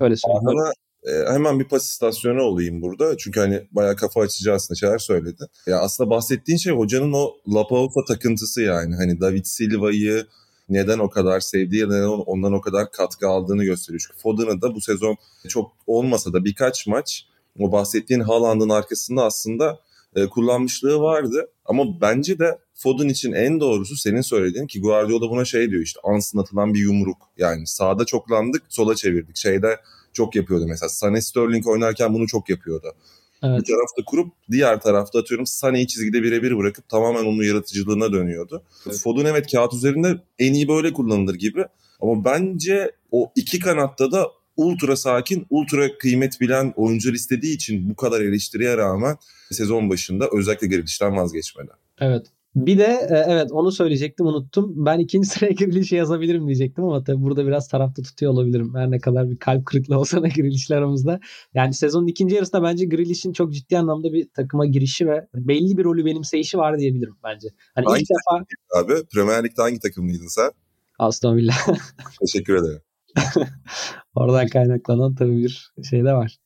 [0.00, 0.48] Öyle söyleyeyim.
[0.48, 0.72] Ama
[1.06, 3.16] e, hemen bir pas istasyonu olayım burada.
[3.16, 5.44] Çünkü hani bayağı kafa açıcı aslında şeyler söyledi.
[5.66, 8.94] Ya aslında bahsettiğin şey hocanın o Lapaupa takıntısı yani.
[8.94, 10.26] Hani David Silva'yı
[10.68, 14.00] neden o kadar sevdiği, neden ondan o kadar katkı aldığını gösteriyor.
[14.06, 15.16] Çünkü Foden'ı da bu sezon
[15.48, 17.26] çok olmasa da birkaç maç
[17.58, 19.80] o bahsettiğin Haaland'ın arkasında aslında
[20.16, 21.50] e, kullanmışlığı vardı.
[21.64, 26.00] Ama bence de Foden için en doğrusu senin söylediğin ki Guardiola buna şey diyor işte
[26.04, 27.18] ansın atılan bir yumruk.
[27.38, 29.36] Yani sağda çoklandık sola çevirdik.
[29.36, 29.80] Şeyde
[30.12, 30.88] çok yapıyordu mesela.
[30.88, 32.94] Sané Sterling oynarken bunu çok yapıyordu.
[33.42, 33.60] Evet.
[33.60, 38.62] Bir tarafta kurup diğer tarafta atıyorum Sané'yi çizgide birebir bırakıp tamamen onun yaratıcılığına dönüyordu.
[38.86, 38.98] Evet.
[38.98, 41.64] Foden evet kağıt üzerinde en iyi böyle kullanılır gibi.
[42.00, 47.96] Ama bence o iki kanatta da ultra sakin, ultra kıymet bilen oyuncular istediği için bu
[47.96, 49.16] kadar eleştiriye rağmen
[49.50, 51.70] sezon başında özellikle Grealish'ten vazgeçmedi.
[52.00, 52.26] Evet.
[52.56, 54.86] Bir de e, evet onu söyleyecektim unuttum.
[54.86, 58.74] Ben ikinci sıraya Grealish'i yazabilirim diyecektim ama tabii burada biraz tarafta tutuyor olabilirim.
[58.74, 61.20] Her ne kadar bir kalp kırıklığı olsa da Grealish'le aramızda.
[61.54, 65.84] Yani sezonun ikinci yarısında bence Grealish'in çok ciddi anlamda bir takıma girişi ve belli bir
[65.84, 67.48] rolü benimseyişi var diyebilirim bence.
[67.74, 68.44] Hani hangi ilk defa...
[68.80, 70.50] Abi Premier Lig'de hangi takımlıydın sen?
[70.98, 71.54] Aston Villa.
[72.20, 72.80] Teşekkür ederim.
[74.14, 76.36] Oradan kaynaklanan tabii bir şey de var.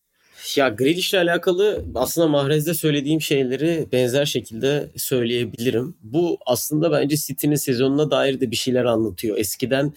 [0.56, 5.94] Ya Grealish'le alakalı aslında Mahrez'de söylediğim şeyleri benzer şekilde söyleyebilirim.
[6.02, 9.36] Bu aslında bence City'nin sezonuna dair de bir şeyler anlatıyor.
[9.38, 9.92] Eskiden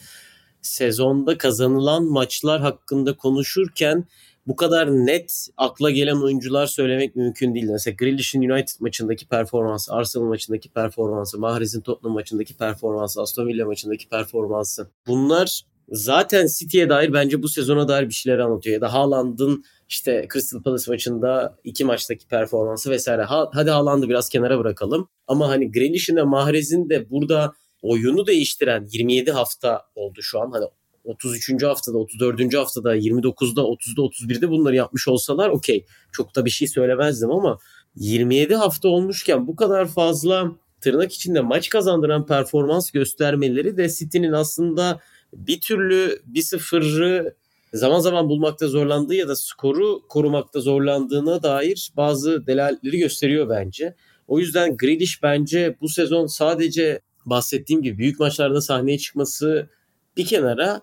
[0.61, 4.05] sezonda kazanılan maçlar hakkında konuşurken
[4.47, 7.65] bu kadar net akla gelen oyuncular söylemek mümkün değil.
[7.65, 14.09] Mesela Grealish'in United maçındaki performansı, Arsenal maçındaki performansı, Mahrez'in Tottenham maçındaki performansı, Aston Villa maçındaki
[14.09, 14.89] performansı.
[15.07, 18.73] Bunlar zaten City'ye dair bence bu sezona dair bir şeyler anlatıyor.
[18.73, 23.23] Ya da Haaland'ın işte Crystal Palace maçında iki maçtaki performansı vesaire.
[23.23, 25.09] Ha, hadi Haaland'ı biraz kenara bırakalım.
[25.27, 30.51] Ama hani Grealish'in de Mahrez'in de burada oyunu değiştiren 27 hafta oldu şu an.
[30.51, 30.65] Hani
[31.03, 31.63] 33.
[31.63, 32.53] haftada, 34.
[32.53, 35.85] haftada, 29'da, 30'da, 31'de bunları yapmış olsalar okey.
[36.11, 37.57] Çok da bir şey söylemezdim ama
[37.95, 44.99] 27 hafta olmuşken bu kadar fazla tırnak içinde maç kazandıran performans göstermeleri de City'nin aslında
[45.33, 47.35] bir türlü bir sıfırı
[47.73, 53.95] zaman zaman bulmakta zorlandığı ya da skoru korumakta zorlandığına dair bazı delaletleri gösteriyor bence.
[54.27, 59.69] O yüzden Grealish bence bu sezon sadece bahsettiğim gibi büyük maçlarda sahneye çıkması
[60.17, 60.81] bir kenara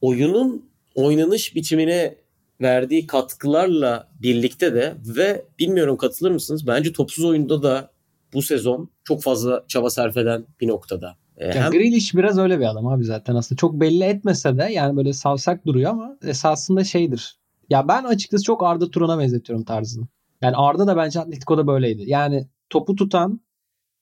[0.00, 2.16] oyunun oynanış biçimine
[2.60, 6.66] verdiği katkılarla birlikte de ve bilmiyorum katılır mısınız?
[6.66, 7.90] Bence topsuz oyunda da
[8.32, 11.16] bu sezon çok fazla çaba sarf eden bir noktada.
[11.36, 11.70] Ee, hem...
[11.70, 13.56] Grealish biraz öyle bir adam abi zaten aslında.
[13.56, 17.38] Çok belli etmese de yani böyle savsak duruyor ama esasında şeydir.
[17.70, 20.06] Ya ben açıkçası çok Arda Turan'a benzetiyorum tarzını.
[20.42, 22.02] Yani Arda da bence Atletico'da böyleydi.
[22.06, 23.40] Yani topu tutan,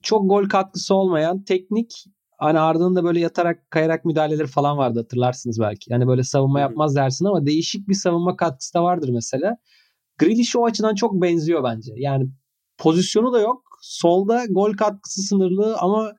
[0.03, 2.05] çok gol katkısı olmayan, teknik
[2.39, 5.93] hani Arda'nın da böyle yatarak kayarak müdahaleleri falan vardı hatırlarsınız belki.
[5.93, 9.57] Yani böyle savunma yapmaz dersin ama değişik bir savunma katkısı da vardır mesela.
[10.18, 11.93] Grealish o açıdan çok benziyor bence.
[11.97, 12.26] Yani
[12.78, 13.62] pozisyonu da yok.
[13.82, 16.12] Solda gol katkısı sınırlı ama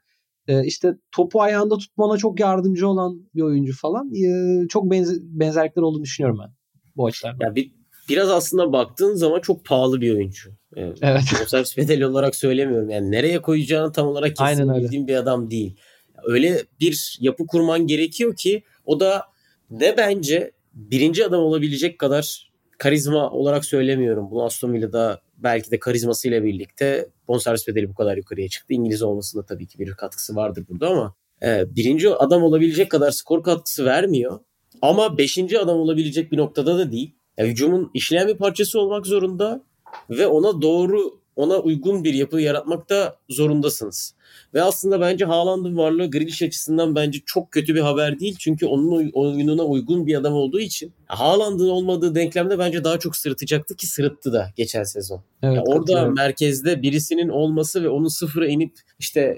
[0.47, 4.11] e, işte topu ayağında tutmana çok yardımcı olan bir oyuncu falan.
[4.13, 6.53] E, çok benzer, benzerlikler olduğunu düşünüyorum ben
[6.95, 7.45] bu açılardan.
[7.45, 7.71] Ya bir,
[8.09, 10.49] biraz aslında baktığın zaman çok pahalı bir oyuncu.
[10.75, 10.97] Evet.
[11.01, 11.23] evet.
[11.41, 12.89] Bonservis bedeli olarak söylemiyorum.
[12.89, 15.77] Yani nereye koyacağını tam olarak kesin bildiğim bir adam değil
[16.25, 19.23] öyle bir yapı kurman gerekiyor ki o da
[19.69, 24.31] ne bence birinci adam olabilecek kadar karizma olarak söylemiyorum.
[24.31, 28.73] Bunu Aston Villa'da belki de karizmasıyla birlikte bonservis bedeli bu kadar yukarıya çıktı.
[28.73, 33.43] İngiliz olmasında tabii ki bir katkısı vardır burada ama e, birinci adam olabilecek kadar skor
[33.43, 34.39] katkısı vermiyor.
[34.81, 37.15] Ama beşinci adam olabilecek bir noktada da değil.
[37.37, 39.63] Yani hücumun işleyen bir parçası olmak zorunda
[40.09, 44.15] ve ona doğru ona uygun bir yapı yaratmakta zorundasınız.
[44.53, 48.35] Ve aslında bence Haaland'ın varlığı Grealish açısından bence çok kötü bir haber değil.
[48.39, 50.93] Çünkü onun oyununa uygun bir adam olduğu için.
[51.05, 55.21] Haaland'ın olmadığı denklemde bence daha çok sırıtacaktı ki sırıttı da geçen sezon.
[55.43, 59.37] Evet, yani orada merkezde birisinin olması ve onun sıfıra inip işte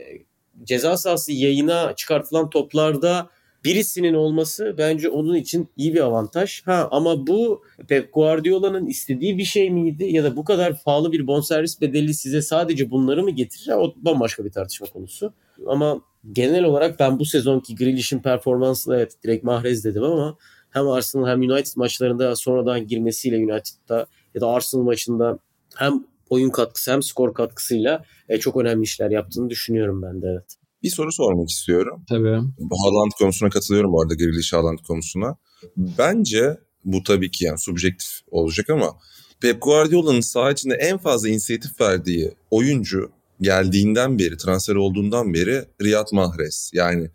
[0.64, 3.30] ceza sahası yayına çıkartılan toplarda
[3.66, 6.62] birisinin olması bence onun için iyi bir avantaj.
[6.66, 11.28] Ha ama bu Pep Guardiola'nın istediği bir şey miydi ya da bu kadar pahalı bir
[11.28, 13.74] bonservis bedeli size sadece bunları mı getirir?
[13.74, 15.34] O bambaşka bir tartışma konusu.
[15.68, 16.01] Ama
[16.32, 20.38] genel olarak ben bu sezonki Grealish'in performansını evet direkt Mahrez dedim ama
[20.70, 25.39] hem Arsenal hem United maçlarında sonradan girmesiyle United'da ya da Arsenal maçında
[25.76, 30.57] hem oyun katkısı hem skor katkısıyla e, çok önemli işler yaptığını düşünüyorum ben de evet.
[30.84, 32.05] Bir soru sormak istiyorum.
[32.09, 32.41] Tabii.
[32.84, 35.38] Haaland konusuna katılıyorum bu arada Grealish Haaland konusuna.
[35.78, 38.97] Bence bu tabii ki yani subjektif olacak ama
[39.41, 43.11] Pep Guardiola'nın saha içinde en fazla inisiyatif verdiği oyuncu
[43.41, 46.71] geldiğinden beri, transfer olduğundan beri Riyad Mahrez.
[46.73, 47.09] Yani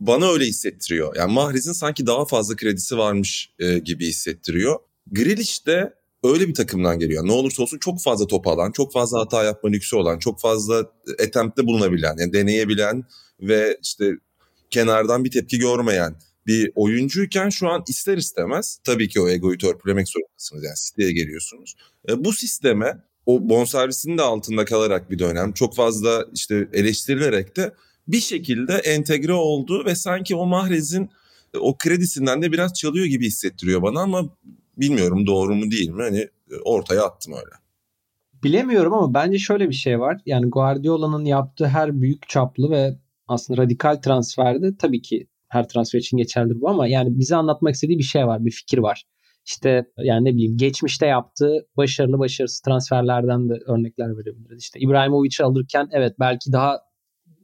[0.00, 1.16] bana öyle hissettiriyor.
[1.16, 4.78] Yani Mahrez'in sanki daha fazla kredisi varmış e, gibi hissettiriyor.
[5.12, 5.94] Grealish de
[6.24, 7.26] öyle bir takımdan geliyor.
[7.26, 10.92] Ne olursa olsun çok fazla top alan, çok fazla hata yapma lüksü olan, çok fazla
[11.26, 13.04] attempt'te bulunabilen, yani deneyebilen
[13.40, 14.12] ve işte
[14.70, 16.16] kenardan bir tepki görmeyen
[16.46, 20.64] bir oyuncuyken şu an ister istemez tabii ki o egoyu törpülemek zorundasınız.
[20.64, 21.74] Yani siteye geliyorsunuz.
[22.08, 27.74] E, bu sisteme o bonservisinin de altında kalarak bir dönem çok fazla işte eleştirilerek de
[28.08, 31.10] bir şekilde entegre oldu ve sanki o Mahrez'in
[31.60, 34.36] o kredisinden de biraz çalıyor gibi hissettiriyor bana ama
[34.78, 36.02] Bilmiyorum doğru mu değil mi?
[36.02, 36.18] Hani
[36.50, 37.56] e, ortaya attım öyle.
[38.42, 40.20] Bilemiyorum ama bence şöyle bir şey var.
[40.26, 42.98] Yani Guardiola'nın yaptığı her büyük çaplı ve
[43.28, 47.98] aslında radikal transferde tabii ki her transfer için geçerlidir bu ama yani bize anlatmak istediği
[47.98, 49.04] bir şey var, bir fikir var.
[49.46, 54.62] İşte yani ne bileyim geçmişte yaptığı başarılı başarısız transferlerden de örnekler verebiliriz.
[54.62, 56.80] İşte İbrahimovic'i alırken evet belki daha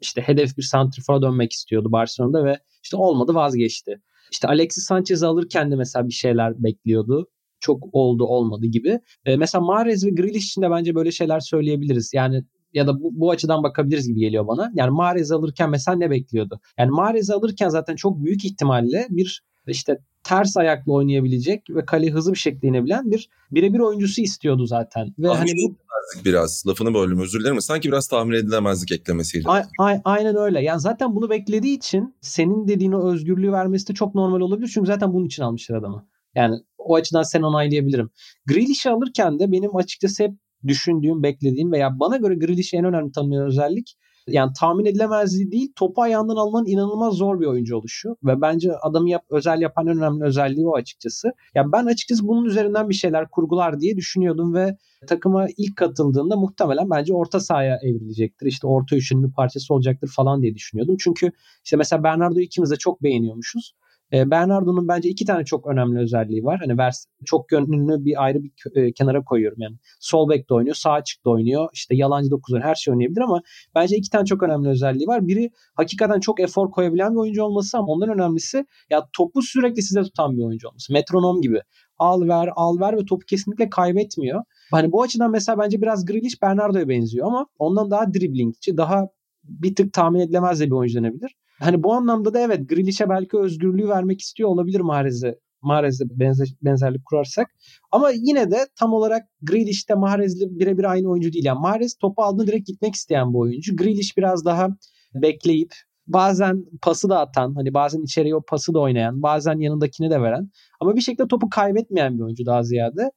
[0.04, 4.00] işte hedef bir santrifora dönmek istiyordu Barcelona'da ve işte olmadı vazgeçti.
[4.32, 7.28] İşte Alexis Sanchez'i alırken de mesela bir şeyler bekliyordu.
[7.60, 9.00] Çok oldu olmadı gibi.
[9.24, 12.10] E, mesela Mahrez ve Grealish için de bence böyle şeyler söyleyebiliriz.
[12.14, 14.72] Yani ya da bu, bu açıdan bakabiliriz gibi geliyor bana.
[14.74, 16.60] Yani Mahrez alırken mesela ne bekliyordu?
[16.78, 22.32] Yani Mahrez alırken zaten çok büyük ihtimalle bir işte ters ayakla oynayabilecek ve kale hızlı
[22.32, 25.14] bir şekilde inebilen bir birebir oyuncusu istiyordu zaten.
[25.18, 25.76] Ve tahmin hani bu
[26.24, 26.64] biraz.
[26.66, 27.60] Lafını böldüm özür dilerim.
[27.60, 29.48] Sanki biraz tahmin edilemezlik eklemesiyle.
[29.48, 30.62] A- a- aynen öyle.
[30.62, 34.70] Yani zaten bunu beklediği için senin dediğin o özgürlüğü vermesi de çok normal olabilir.
[34.74, 36.06] Çünkü zaten bunun için almışlar adamı.
[36.34, 38.10] Yani o açıdan sen onaylayabilirim.
[38.46, 40.30] Grealish'i alırken de benim açıkçası hep
[40.66, 43.96] düşündüğüm, beklediğim veya bana göre Grealish'i en önemli tanımlayan özellik
[44.28, 49.10] yani tahmin edilemezliği değil topu ayağından almanın inanılmaz zor bir oyuncu oluşu ve bence adamı
[49.10, 51.32] yap, özel yapan önemli özelliği o açıkçası.
[51.54, 56.90] Yani ben açıkçası bunun üzerinden bir şeyler kurgular diye düşünüyordum ve takıma ilk katıldığında muhtemelen
[56.90, 58.46] bence orta sahaya evrilecektir.
[58.46, 60.96] İşte orta üçünün bir parçası olacaktır falan diye düşünüyordum.
[61.00, 61.32] Çünkü
[61.64, 63.74] işte mesela Bernardo ikimiz de çok beğeniyormuşuz.
[64.12, 66.58] E, Bernardo'nun bence iki tane çok önemli özelliği var.
[66.60, 69.76] Hani vers çok yönlü bir ayrı bir e, kenara koyuyorum yani.
[70.00, 71.68] Sol bek de oynuyor, sağ açık da oynuyor.
[71.72, 73.40] İşte yalancı dokuz her şey oynayabilir ama
[73.74, 75.26] bence iki tane çok önemli özelliği var.
[75.26, 80.02] Biri hakikaten çok efor koyabilen bir oyuncu olması ama ondan önemlisi ya topu sürekli size
[80.02, 80.92] tutan bir oyuncu olması.
[80.92, 81.60] Metronom gibi.
[81.98, 84.42] Al ver, al ver ve topu kesinlikle kaybetmiyor.
[84.70, 89.08] Hani bu açıdan mesela bence biraz Grealish Bernardo'ya benziyor ama ondan daha driblingçi, daha
[89.44, 91.36] bir tık tahmin edilemez de bir oyuncu denebilir.
[91.60, 95.38] Hani bu anlamda da evet Grealish'e belki özgürlüğü vermek istiyor olabilir Mahrez'e.
[95.62, 97.50] Mahrez'le benzer, benzerlik kurarsak.
[97.92, 101.44] Ama yine de tam olarak Grealish'te Mahrez'le birebir aynı oyuncu değil.
[101.44, 103.76] Yani Mahrez topu aldığında direkt gitmek isteyen bu oyuncu.
[103.76, 104.68] Grealish biraz daha
[105.14, 105.72] bekleyip
[106.06, 110.50] bazen pası da atan, hani bazen içeriye o pası da oynayan, bazen yanındakini de veren
[110.80, 113.10] ama bir şekilde topu kaybetmeyen bir oyuncu daha ziyade.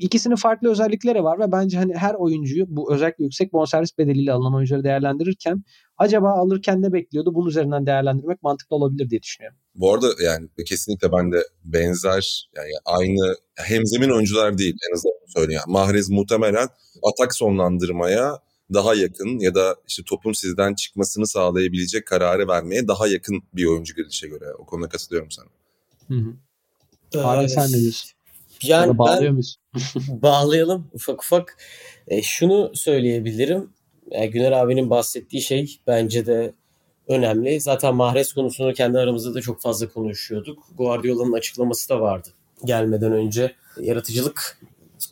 [0.00, 4.54] İkisinin farklı özellikleri var ve bence hani her oyuncuyu bu özellikle yüksek bonservis bedeliyle alınan
[4.54, 5.64] oyuncuları değerlendirirken
[5.98, 7.34] acaba alırken ne bekliyordu?
[7.34, 9.58] Bunun üzerinden değerlendirmek mantıklı olabilir diye düşünüyorum.
[9.74, 15.60] Bu arada yani kesinlikle ben de benzer yani aynı hemzemin oyuncular değil en azından söyleyeyim.
[15.66, 16.68] Yani Mahrez muhtemelen
[17.02, 18.38] atak sonlandırmaya
[18.74, 23.94] daha yakın ya da işte topun sizden çıkmasını sağlayabilecek kararı vermeye daha yakın bir oyuncu
[23.94, 24.54] Grealish'e göre.
[24.58, 25.48] O konuda katılıyorum sana.
[26.08, 27.42] Hı hı.
[27.44, 28.10] Ee, sen ne diyorsun?
[28.64, 29.56] Yani bağlıyor muyuz?
[30.08, 31.56] bağlayalım ufak ufak.
[32.08, 33.70] E, şunu söyleyebilirim.
[34.10, 36.52] Yani Güner abinin bahsettiği şey bence de
[37.08, 37.60] önemli.
[37.60, 40.68] Zaten Mahrez konusunu kendi aramızda da çok fazla konuşuyorduk.
[40.76, 42.28] Guardiola'nın açıklaması da vardı
[42.64, 43.54] gelmeden önce.
[43.80, 44.58] Yaratıcılık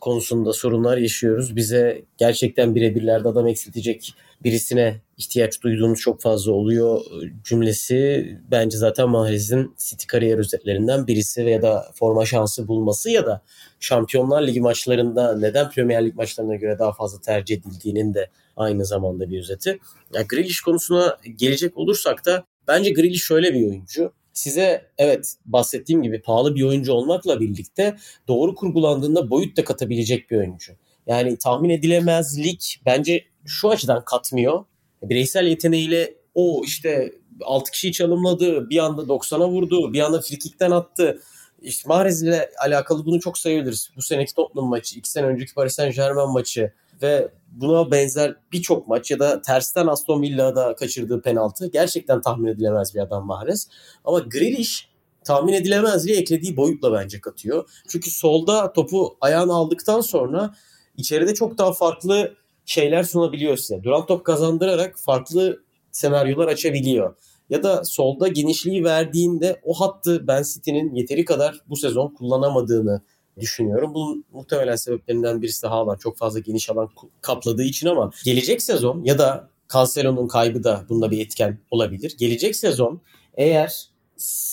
[0.01, 1.57] konusunda sorunlar yaşıyoruz.
[1.57, 4.15] Bize gerçekten birebirlerde adam eksiltecek
[4.45, 7.01] birisine ihtiyaç duyduğumuz çok fazla oluyor
[7.45, 13.43] cümlesi bence zaten Mahrez'in City kariyer özetlerinden birisi veya da forma şansı bulması ya da
[13.81, 19.31] Şampiyonlar Ligi maçlarında neden Premier Lig maçlarına göre daha fazla tercih edildiğinin de aynı zamanda
[19.31, 19.79] bir özeti.
[20.15, 26.23] Ya Grealish konusuna gelecek olursak da bence Grealish şöyle bir oyuncu size evet bahsettiğim gibi
[26.23, 27.97] pahalı bir oyuncu olmakla birlikte
[28.29, 30.73] doğru kurgulandığında boyut da katabilecek bir oyuncu.
[31.07, 34.65] Yani tahmin edilemezlik bence şu açıdan katmıyor.
[35.03, 37.13] Bireysel yeteneğiyle o işte
[37.43, 41.21] 6 kişiyi çalımladı, bir anda 90'a vurdu, bir anda frikikten attı.
[41.63, 43.91] İşte Mahrez ile alakalı bunu çok sayabiliriz.
[43.97, 46.73] Bu seneki Tottenham maçı, iki sene önceki Paris Saint Germain maçı
[47.03, 52.95] ve buna benzer birçok maç ya da tersten Aston Villa'da kaçırdığı penaltı gerçekten tahmin edilemez
[52.95, 53.69] bir adam Mahrez.
[54.05, 54.91] Ama Grealish
[55.25, 57.71] tahmin edilemezliği eklediği boyutla bence katıyor.
[57.89, 60.55] Çünkü solda topu ayağına aldıktan sonra
[60.97, 62.35] içeride çok daha farklı
[62.71, 63.83] şeyler sunabiliyor size.
[63.83, 65.63] Duran top kazandırarak farklı
[65.93, 67.15] senaryolar açabiliyor.
[67.51, 73.03] Ya da solda genişliği verdiğinde o hattı Ben City'nin yeteri kadar bu sezon kullanamadığını
[73.41, 73.95] düşünüyorum.
[73.95, 76.89] Bunun muhtemelen sebeplerinden birisi de Haaland çok fazla geniş alan
[77.21, 82.15] kapladığı için ama gelecek sezon ya da Cancelo'nun kaybı da bunda bir etken olabilir.
[82.19, 83.01] Gelecek sezon
[83.35, 83.89] eğer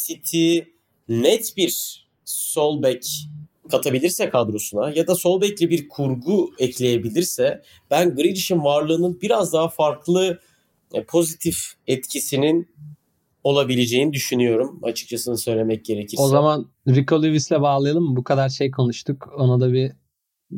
[0.05, 0.59] City
[1.09, 3.27] net bir sol bek
[3.67, 7.61] katabilirse kadrosuna ya da sol bekli bir kurgu ekleyebilirse
[7.91, 10.39] ben Grealish'in varlığının biraz daha farklı
[10.93, 11.57] e, pozitif
[11.87, 12.67] etkisinin
[13.43, 16.23] olabileceğini düşünüyorum açıkçası söylemek gerekirse.
[16.23, 18.15] O zaman Rico Lewis'le bağlayalım mı?
[18.15, 19.33] Bu kadar şey konuştuk.
[19.37, 19.91] Ona da bir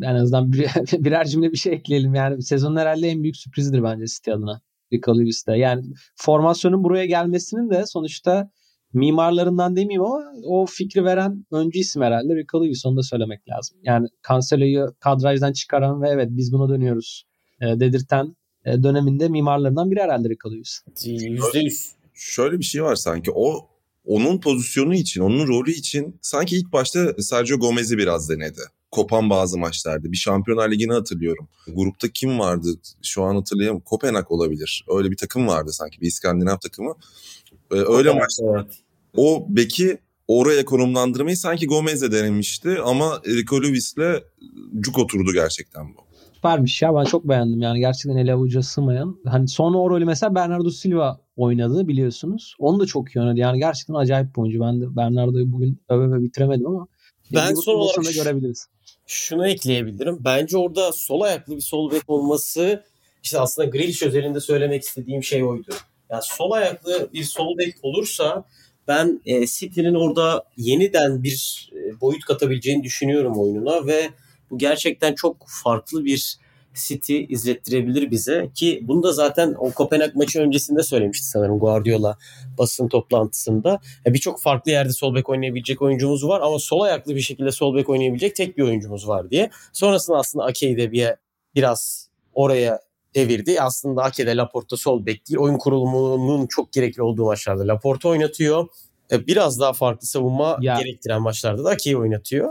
[0.01, 0.60] en azından bir,
[1.05, 2.16] birer cümle bir şey ekleyelim.
[2.16, 4.62] Yani sezonun herhalde en büyük sürprizidir bence City adına.
[4.93, 5.57] Rico Lewis'te.
[5.57, 5.84] Yani
[6.16, 8.51] formasyonun buraya gelmesinin de sonuçta
[8.93, 13.77] mimarlarından demeyeyim ama o fikri veren öncü isim herhalde Rico Lewis onu da söylemek lazım.
[13.83, 17.25] Yani Cancelo'yu kadrajdan çıkaran ve evet biz buna dönüyoruz
[17.61, 18.35] e, dedirten
[18.65, 20.81] e, döneminde mimarlarından biri herhalde Rico Lewis.
[20.95, 23.31] %100 şöyle bir şey var sanki.
[23.35, 23.69] O
[24.05, 28.61] onun pozisyonu için, onun rolü için sanki ilk başta Sergio Gomez'i biraz denedi.
[28.91, 30.11] Kopan bazı maçlarda.
[30.11, 31.47] Bir Şampiyonlar Ligi'ni hatırlıyorum.
[31.67, 32.67] Grupta kim vardı?
[33.03, 33.81] Şu an hatırlayamam.
[33.81, 34.85] Kopenhag olabilir.
[34.97, 36.01] Öyle bir takım vardı sanki.
[36.01, 36.95] Bir İskandinav takımı.
[37.72, 38.55] Ee, öyle maçlar.
[38.55, 38.80] Evet.
[39.17, 39.97] O beki
[40.28, 44.24] oraya konumlandırmayı sanki Gomez'le denemişti ama Rico Lewis'le
[44.80, 46.09] cuk oturdu gerçekten bu
[46.39, 46.95] süpermiş ya.
[46.95, 47.80] Ben çok beğendim yani.
[47.80, 49.17] Gerçekten ele avuca sığmayan.
[49.26, 52.55] Hani sonra o rolü mesela Bernardo Silva oynadı biliyorsunuz.
[52.59, 53.39] Onu da çok iyi oynadı.
[53.39, 54.59] Yani gerçekten acayip bir oyuncu.
[54.59, 56.88] Ben de Bernardo'yu bugün öve öve bitiremedim ama
[57.34, 58.67] ben son olarak da görebiliriz.
[59.07, 60.17] Şunu ekleyebilirim.
[60.20, 62.84] Bence orada sol ayaklı bir sol bek olması
[63.24, 65.72] işte aslında Grealish özelinde söylemek istediğim şey oydu.
[66.12, 68.43] Yani sol ayaklı bir sol bek olursa
[68.88, 74.10] ben e, City'nin orada yeniden bir e, boyut katabileceğini düşünüyorum oyununa ve
[74.51, 76.38] bu gerçekten çok farklı bir
[76.74, 82.18] City izlettirebilir bize ki bunu da zaten o Kopenhag maçı öncesinde söylemişti sanırım Guardiola
[82.57, 83.80] basın toplantısında.
[84.05, 87.89] Birçok farklı yerde sol bek oynayabilecek oyuncumuz var ama sol ayaklı bir şekilde sol bek
[87.89, 89.49] oynayabilecek tek bir oyuncumuz var diye.
[89.74, 91.10] Sonrasında aslında Ake'yi de bir
[91.55, 92.80] biraz oraya
[93.16, 93.62] evirdi.
[93.62, 95.39] Aslında Ake'de Laporta sol bek değil.
[95.39, 98.68] Oyun kurulumunun çok gerekli olduğu maçlarda Laporta oynatıyor.
[99.12, 100.80] E, biraz daha farklı savunma Ya.
[100.80, 102.49] gerektiren maçlarda da Ake'yi oynatıyor.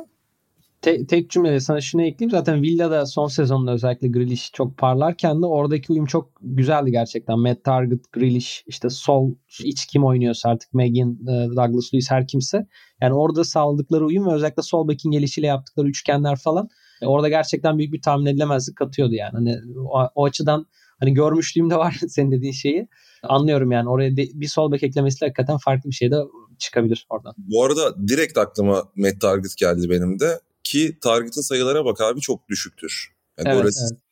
[0.83, 2.31] Te- tek cümlede sana şunu ekleyeyim.
[2.31, 7.39] Zaten Villa'da son sezonda özellikle Grealish çok parlarken de oradaki uyum çok güzeldi gerçekten.
[7.39, 9.35] Matt Target, Grealish, işte sol
[9.65, 12.67] iç kim oynuyorsa artık Megan, e, Douglas Luiz her kimse.
[13.03, 16.69] Yani orada sağladıkları uyum ve özellikle sol bekin gelişiyle yaptıkları üçgenler falan
[17.03, 19.33] orada gerçekten büyük bir tahmin edilemezlik katıyordu yani.
[19.33, 19.59] Hani
[19.91, 20.67] o, o açıdan
[21.01, 22.89] hani görmüşlüğüm de var senin dediğin şeyi.
[23.23, 26.17] Anlıyorum yani oraya de- bir sol bek eklemesiyle hakikaten farklı bir şey de
[26.59, 27.35] çıkabilir oradan.
[27.39, 30.41] Bu arada direkt aklıma Matt Target geldi benim de.
[30.65, 33.13] Ki Target'ın sayılara bak abi çok düşüktür.
[33.39, 33.67] Yani Evet, evet.
[33.69, 34.03] asisti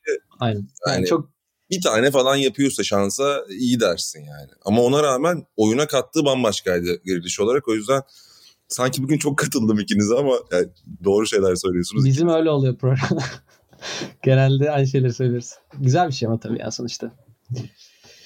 [0.41, 0.69] Aynen.
[0.87, 1.31] Yani Yani- çok
[1.71, 4.51] bir tane falan yapıyorsa şansa iyi dersin yani.
[4.65, 7.69] Ama ona rağmen oyuna kattığı bambaşkaydı Grealish olarak.
[7.69, 8.03] O yüzden
[8.69, 10.67] sanki bugün çok katıldım ikinize ama yani
[11.05, 12.05] doğru şeyler söylüyorsunuz.
[12.05, 13.19] Bizim öyle oluyor program.
[14.23, 15.51] Genelde aynı şeyleri söylüyoruz.
[15.79, 17.13] Güzel bir şey ama tabii ya sonuçta.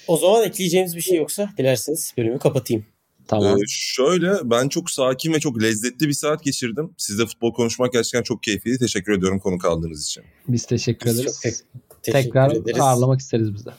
[0.07, 2.85] O zaman ekleyeceğimiz bir şey yoksa dilerseniz bölümü kapatayım.
[3.27, 3.57] Tamam.
[3.57, 6.93] Ee, şöyle ben çok sakin ve çok lezzetli bir saat geçirdim.
[6.97, 8.77] Sizle futbol konuşmak gerçekten çok keyifliydi.
[8.79, 10.23] Teşekkür ediyorum konuk aldığınız için.
[10.47, 11.41] Biz teşekkür Biz ederiz.
[11.43, 12.79] çok Teşekkür Tekrar ederiz.
[12.81, 13.71] ağırlamak isteriz biz de.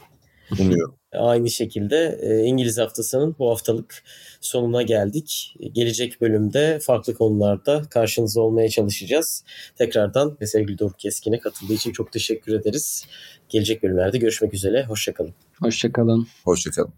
[0.61, 0.95] Umuyorum.
[1.13, 4.03] Aynı şekilde e, İngiliz haftasının bu haftalık
[4.41, 5.57] sonuna geldik.
[5.73, 9.45] Gelecek bölümde farklı konularda karşınızda olmaya çalışacağız.
[9.77, 13.07] Tekrardan ve sevgili Doruk Keskin'e katıldığı için çok teşekkür ederiz.
[13.49, 14.85] Gelecek bölümlerde görüşmek üzere.
[14.85, 15.35] Hoşçakalın.
[15.61, 16.27] Hoşçakalın.
[16.45, 16.93] Hoşçakalın.